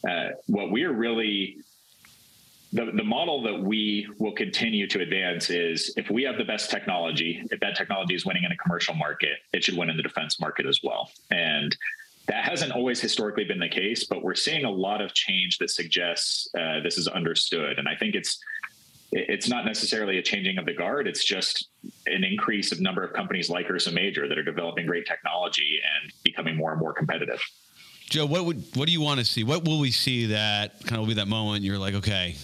[0.10, 1.58] uh, what we're really
[2.74, 6.72] the, the model that we will continue to advance is if we have the best
[6.72, 10.04] technology, if that technology is winning in a commercial market, it should win in the
[10.04, 11.12] defense market as well.
[11.32, 11.76] And
[12.28, 15.70] that hasn't always historically been the case, but we're seeing a lot of change that
[15.70, 17.78] suggests uh, this is understood.
[17.78, 18.40] And I think it's
[19.14, 21.06] it's not necessarily a changing of the guard.
[21.06, 21.68] It's just
[22.08, 26.14] an increase of number of companies like Ursa Major that are developing great technology and
[26.24, 27.42] becoming more and more competitive.
[28.10, 29.44] Joe, what would what do you want to see?
[29.44, 32.38] What will we see that kind of will be that moment you're like, okay,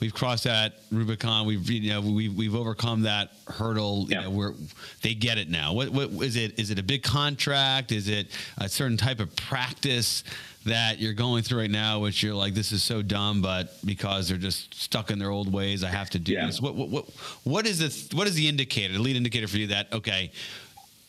[0.00, 1.46] we've crossed that Rubicon.
[1.46, 4.06] We've you know we've we've overcome that hurdle.
[4.08, 4.22] You yeah.
[4.22, 4.54] know, we're
[5.02, 5.72] they get it now.
[5.72, 6.58] What what is it?
[6.58, 7.92] Is it a big contract?
[7.92, 8.28] Is it
[8.58, 10.24] a certain type of practice
[10.64, 14.28] that you're going through right now, which you're like, this is so dumb, but because
[14.28, 16.46] they're just stuck in their old ways, I have to do yeah.
[16.46, 16.60] this.
[16.60, 17.04] What what what
[17.44, 20.30] what is the what is the indicator, the lead indicator for you that okay,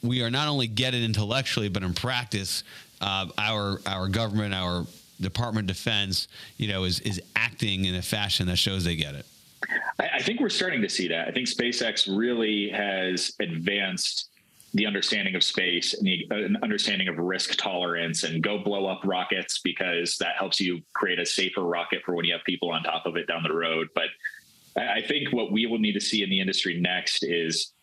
[0.01, 2.63] we are not only get it intellectually, but in practice,
[3.01, 4.85] uh, our our government, our
[5.20, 9.15] Department of Defense, you know, is is acting in a fashion that shows they get
[9.15, 9.26] it.
[9.99, 11.28] I, I think we're starting to see that.
[11.28, 14.30] I think SpaceX really has advanced
[14.74, 19.01] the understanding of space and the uh, understanding of risk tolerance and go blow up
[19.03, 22.84] rockets because that helps you create a safer rocket for when you have people on
[22.84, 23.88] top of it down the road.
[23.95, 24.09] But
[24.78, 27.74] I, I think what we will need to see in the industry next is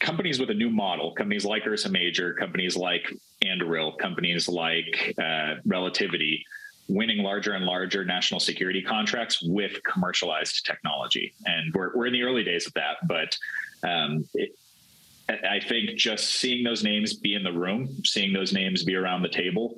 [0.00, 3.12] companies with a new model, companies like Ursa Major, companies like
[3.44, 6.44] Anduril, companies like uh, Relativity,
[6.88, 11.34] winning larger and larger national security contracts with commercialized technology.
[11.44, 13.36] And we're, we're in the early days of that, but
[13.86, 14.54] um, it,
[15.28, 19.22] I think just seeing those names be in the room, seeing those names be around
[19.22, 19.74] the table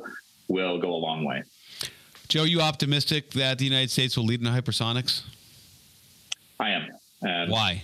[0.46, 1.42] will go a long way.
[2.28, 5.22] Joe, are you optimistic that the United States will lead in hypersonics?
[6.60, 6.88] I am.
[7.22, 7.82] Um, Why?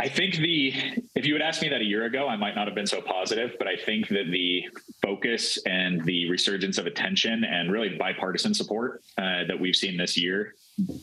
[0.00, 0.72] I think the
[1.16, 3.00] if you had asked me that a year ago, I might not have been so
[3.00, 4.68] positive, but I think that the
[5.02, 10.16] focus and the resurgence of attention and really bipartisan support uh, that we've seen this
[10.16, 10.54] year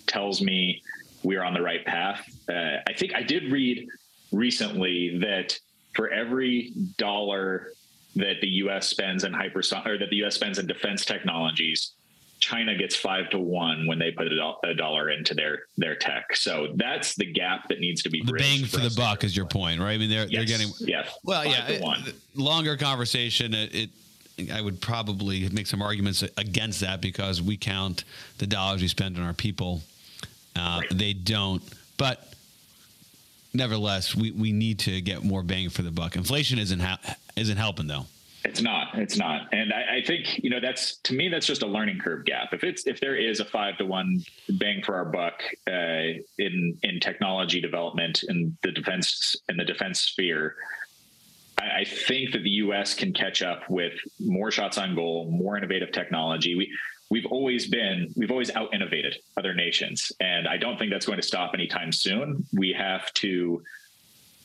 [0.07, 0.81] tells me
[1.23, 2.25] we are on the right path.
[2.47, 3.85] Uh, I think I did read
[4.31, 5.59] recently that
[5.93, 7.71] for every dollar
[8.15, 8.87] that the U.S.
[8.87, 10.35] spends in hyperson or that the U.S.
[10.35, 11.94] spends in defense technologies,
[12.39, 16.35] China gets five to one when they put a dollar into their their tech.
[16.35, 19.35] So that's the gap that needs to be the bang for, for the buck is
[19.35, 19.93] your point, right?
[19.93, 21.07] I mean, they're yes, they're getting yeah.
[21.23, 23.53] Well, yeah, it, longer conversation.
[23.53, 23.89] It,
[24.37, 28.03] it, I would probably make some arguments against that because we count
[28.37, 29.81] the dollars we spend on our people.
[30.55, 30.97] Uh, right.
[30.97, 31.63] They don't,
[31.97, 32.33] but
[33.53, 36.15] nevertheless, we, we need to get more bang for the buck.
[36.15, 36.99] Inflation isn't ha-
[37.35, 38.05] isn't helping though.
[38.45, 38.97] It's not.
[38.97, 39.47] It's not.
[39.51, 42.53] And I, I, think you know that's to me that's just a learning curve gap.
[42.53, 46.77] If it's if there is a five to one bang for our buck uh, in
[46.83, 50.55] in technology development in the defense in the defense sphere,
[51.57, 52.93] I, I think that the U.S.
[52.93, 56.55] can catch up with more shots on goal, more innovative technology.
[56.55, 56.71] We
[57.09, 61.19] we've always been we've always out innovated other nations, and I don't think that's going
[61.19, 62.45] to stop anytime soon.
[62.53, 63.63] We have to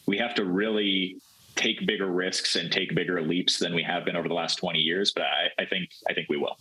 [0.07, 1.21] we have to really
[1.57, 4.79] take bigger risks and take bigger leaps than we have been over the last 20
[4.79, 5.13] years.
[5.13, 6.57] But I, I think I think we will.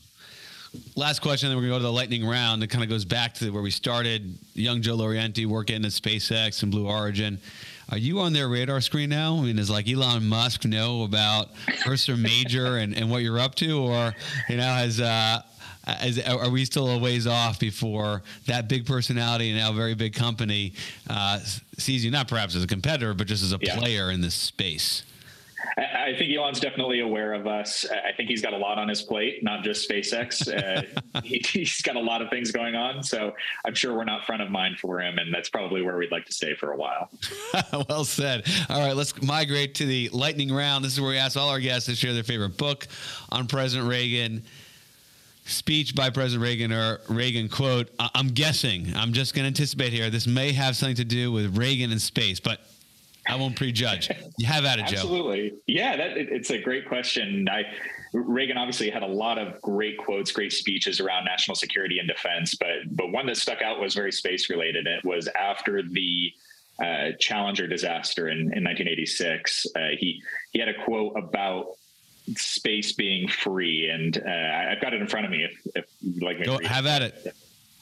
[0.95, 2.61] Last question, then we're going to go to the lightning round.
[2.61, 4.37] It kind of goes back to where we started.
[4.53, 7.39] Young Joe Laurienti working at SpaceX and Blue Origin.
[7.91, 9.37] Are you on their radar screen now?
[9.37, 11.49] I mean, does like Elon Musk know about
[11.87, 14.13] Ursa Major and, and what you're up to, or
[14.47, 15.41] you know, has uh,
[16.03, 20.13] Is, are we still a ways off before that big personality and now very big
[20.13, 20.73] company
[21.09, 21.39] uh,
[21.77, 23.77] sees you not perhaps as a competitor, but just as a yeah.
[23.77, 25.03] player in this space?
[25.77, 27.85] I think Elon's definitely aware of us.
[27.89, 30.47] I think he's got a lot on his plate, not just SpaceX.
[30.47, 33.03] Uh, he, has got a lot of things going on.
[33.03, 33.33] So
[33.65, 35.17] I'm sure we're not front of mind for him.
[35.17, 37.09] And that's probably where we'd like to stay for a while.
[37.89, 38.47] well said.
[38.69, 40.83] All right, let's migrate to the lightning round.
[40.83, 42.87] This is where we ask all our guests to share their favorite book
[43.29, 44.43] on President Reagan
[45.49, 47.89] speech by President Reagan or Reagan quote.
[47.99, 51.57] I'm guessing, I'm just going to anticipate here, this may have something to do with
[51.57, 52.61] Reagan and space, but
[53.27, 54.09] I won't prejudge.
[54.37, 54.97] You have at it, Joe.
[54.97, 55.53] Absolutely.
[55.67, 57.47] Yeah, that it, it's a great question.
[57.49, 57.63] I
[58.11, 62.55] Reagan obviously had a lot of great quotes, great speeches around national security and defense,
[62.55, 64.87] but but one that stuck out was very space related.
[64.87, 66.33] It was after the
[66.81, 69.67] uh, Challenger disaster in, in 1986.
[69.75, 70.21] Uh, he
[70.51, 71.67] he had a quote about
[72.37, 75.43] space being free, and uh, I've got it in front of me.
[75.43, 76.89] If, if you'd like me Go, to have it.
[76.89, 77.35] at it.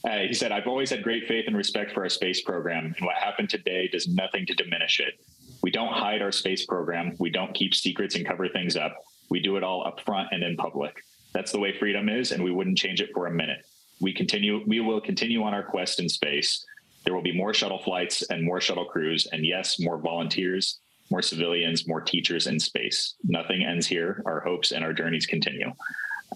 [0.04, 3.06] Uh, he said, I've always had great faith and respect for our space program, and
[3.06, 5.20] what happened today does nothing to diminish it.
[5.62, 7.16] We don't hide our space program.
[7.20, 8.96] We don't keep secrets and cover things up.
[9.30, 11.04] We do it all up front and in public.
[11.34, 13.66] That's the way freedom is, and we wouldn't change it for a minute.
[14.00, 16.66] We continue, we will continue on our quest in space.
[17.04, 20.80] There will be more shuttle flights and more shuttle crews, and yes, more volunteers,
[21.10, 23.16] more civilians, more teachers in space.
[23.24, 24.22] Nothing ends here.
[24.26, 25.72] Our hopes and our journeys continue.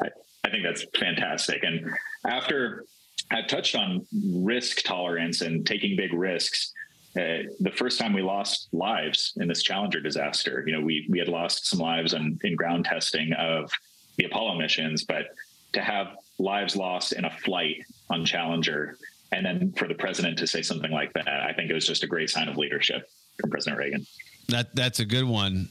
[0.02, 0.08] I,
[0.46, 1.64] I think that's fantastic.
[1.64, 1.90] And
[2.26, 2.86] after
[3.32, 6.74] I've touched on risk tolerance and taking big risks.
[7.18, 11.20] Uh, the first time we lost lives in this Challenger disaster, you know, we we
[11.20, 13.72] had lost some lives in, in ground testing of
[14.18, 15.26] the Apollo missions, but
[15.74, 18.98] to have lives lost in a flight on Challenger,
[19.32, 22.04] and then for the president to say something like that, I think it was just
[22.04, 23.10] a great sign of leadership
[23.40, 24.06] from President Reagan.
[24.52, 25.70] That that's a good one.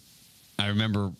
[0.58, 1.12] I remember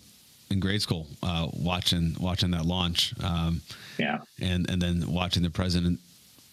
[0.51, 3.15] in grade school uh, watching watching that launch.
[3.23, 3.63] Um,
[3.99, 6.01] yeah, and and then watching the president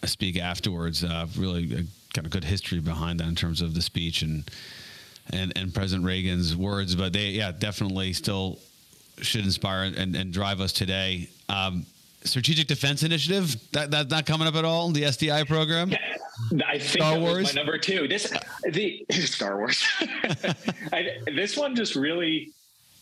[0.05, 1.03] speak afterwards.
[1.03, 1.83] Uh, really a,
[2.13, 4.49] kind of good history behind that in terms of the speech and
[5.31, 6.95] and and President Reagan's words.
[6.95, 8.59] But they, yeah, definitely still
[9.21, 11.29] should inspire and, and drive us today.
[11.49, 11.85] Um,
[12.23, 14.89] Strategic Defense Initiative that that's not coming up at all.
[14.91, 15.91] The SDI program.
[16.65, 17.53] I think Star Wars.
[17.53, 18.07] my number two.
[18.07, 18.31] This
[18.69, 19.83] the Star Wars.
[20.93, 22.51] I, this one just really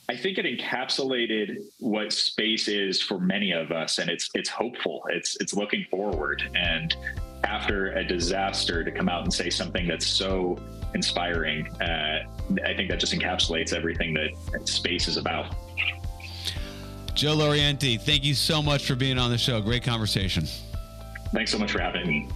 [0.08, 5.02] I think it encapsulated what space is for many of us, and it's it's hopeful.
[5.10, 6.96] It's it's looking forward, and
[7.44, 10.58] after a disaster, to come out and say something that's so
[10.94, 12.24] inspiring, uh,
[12.66, 15.56] I think that just encapsulates everything that space is about.
[17.16, 19.62] Joe Laurienti, thank you so much for being on the show.
[19.62, 20.46] Great conversation.
[21.34, 22.28] Thanks so much for having me.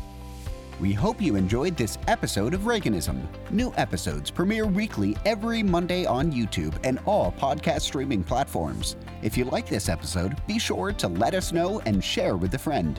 [0.80, 3.22] We hope you enjoyed this episode of Reaganism.
[3.52, 8.96] New episodes premiere weekly every Monday on YouTube and all podcast streaming platforms.
[9.22, 12.58] If you like this episode, be sure to let us know and share with a
[12.58, 12.98] friend.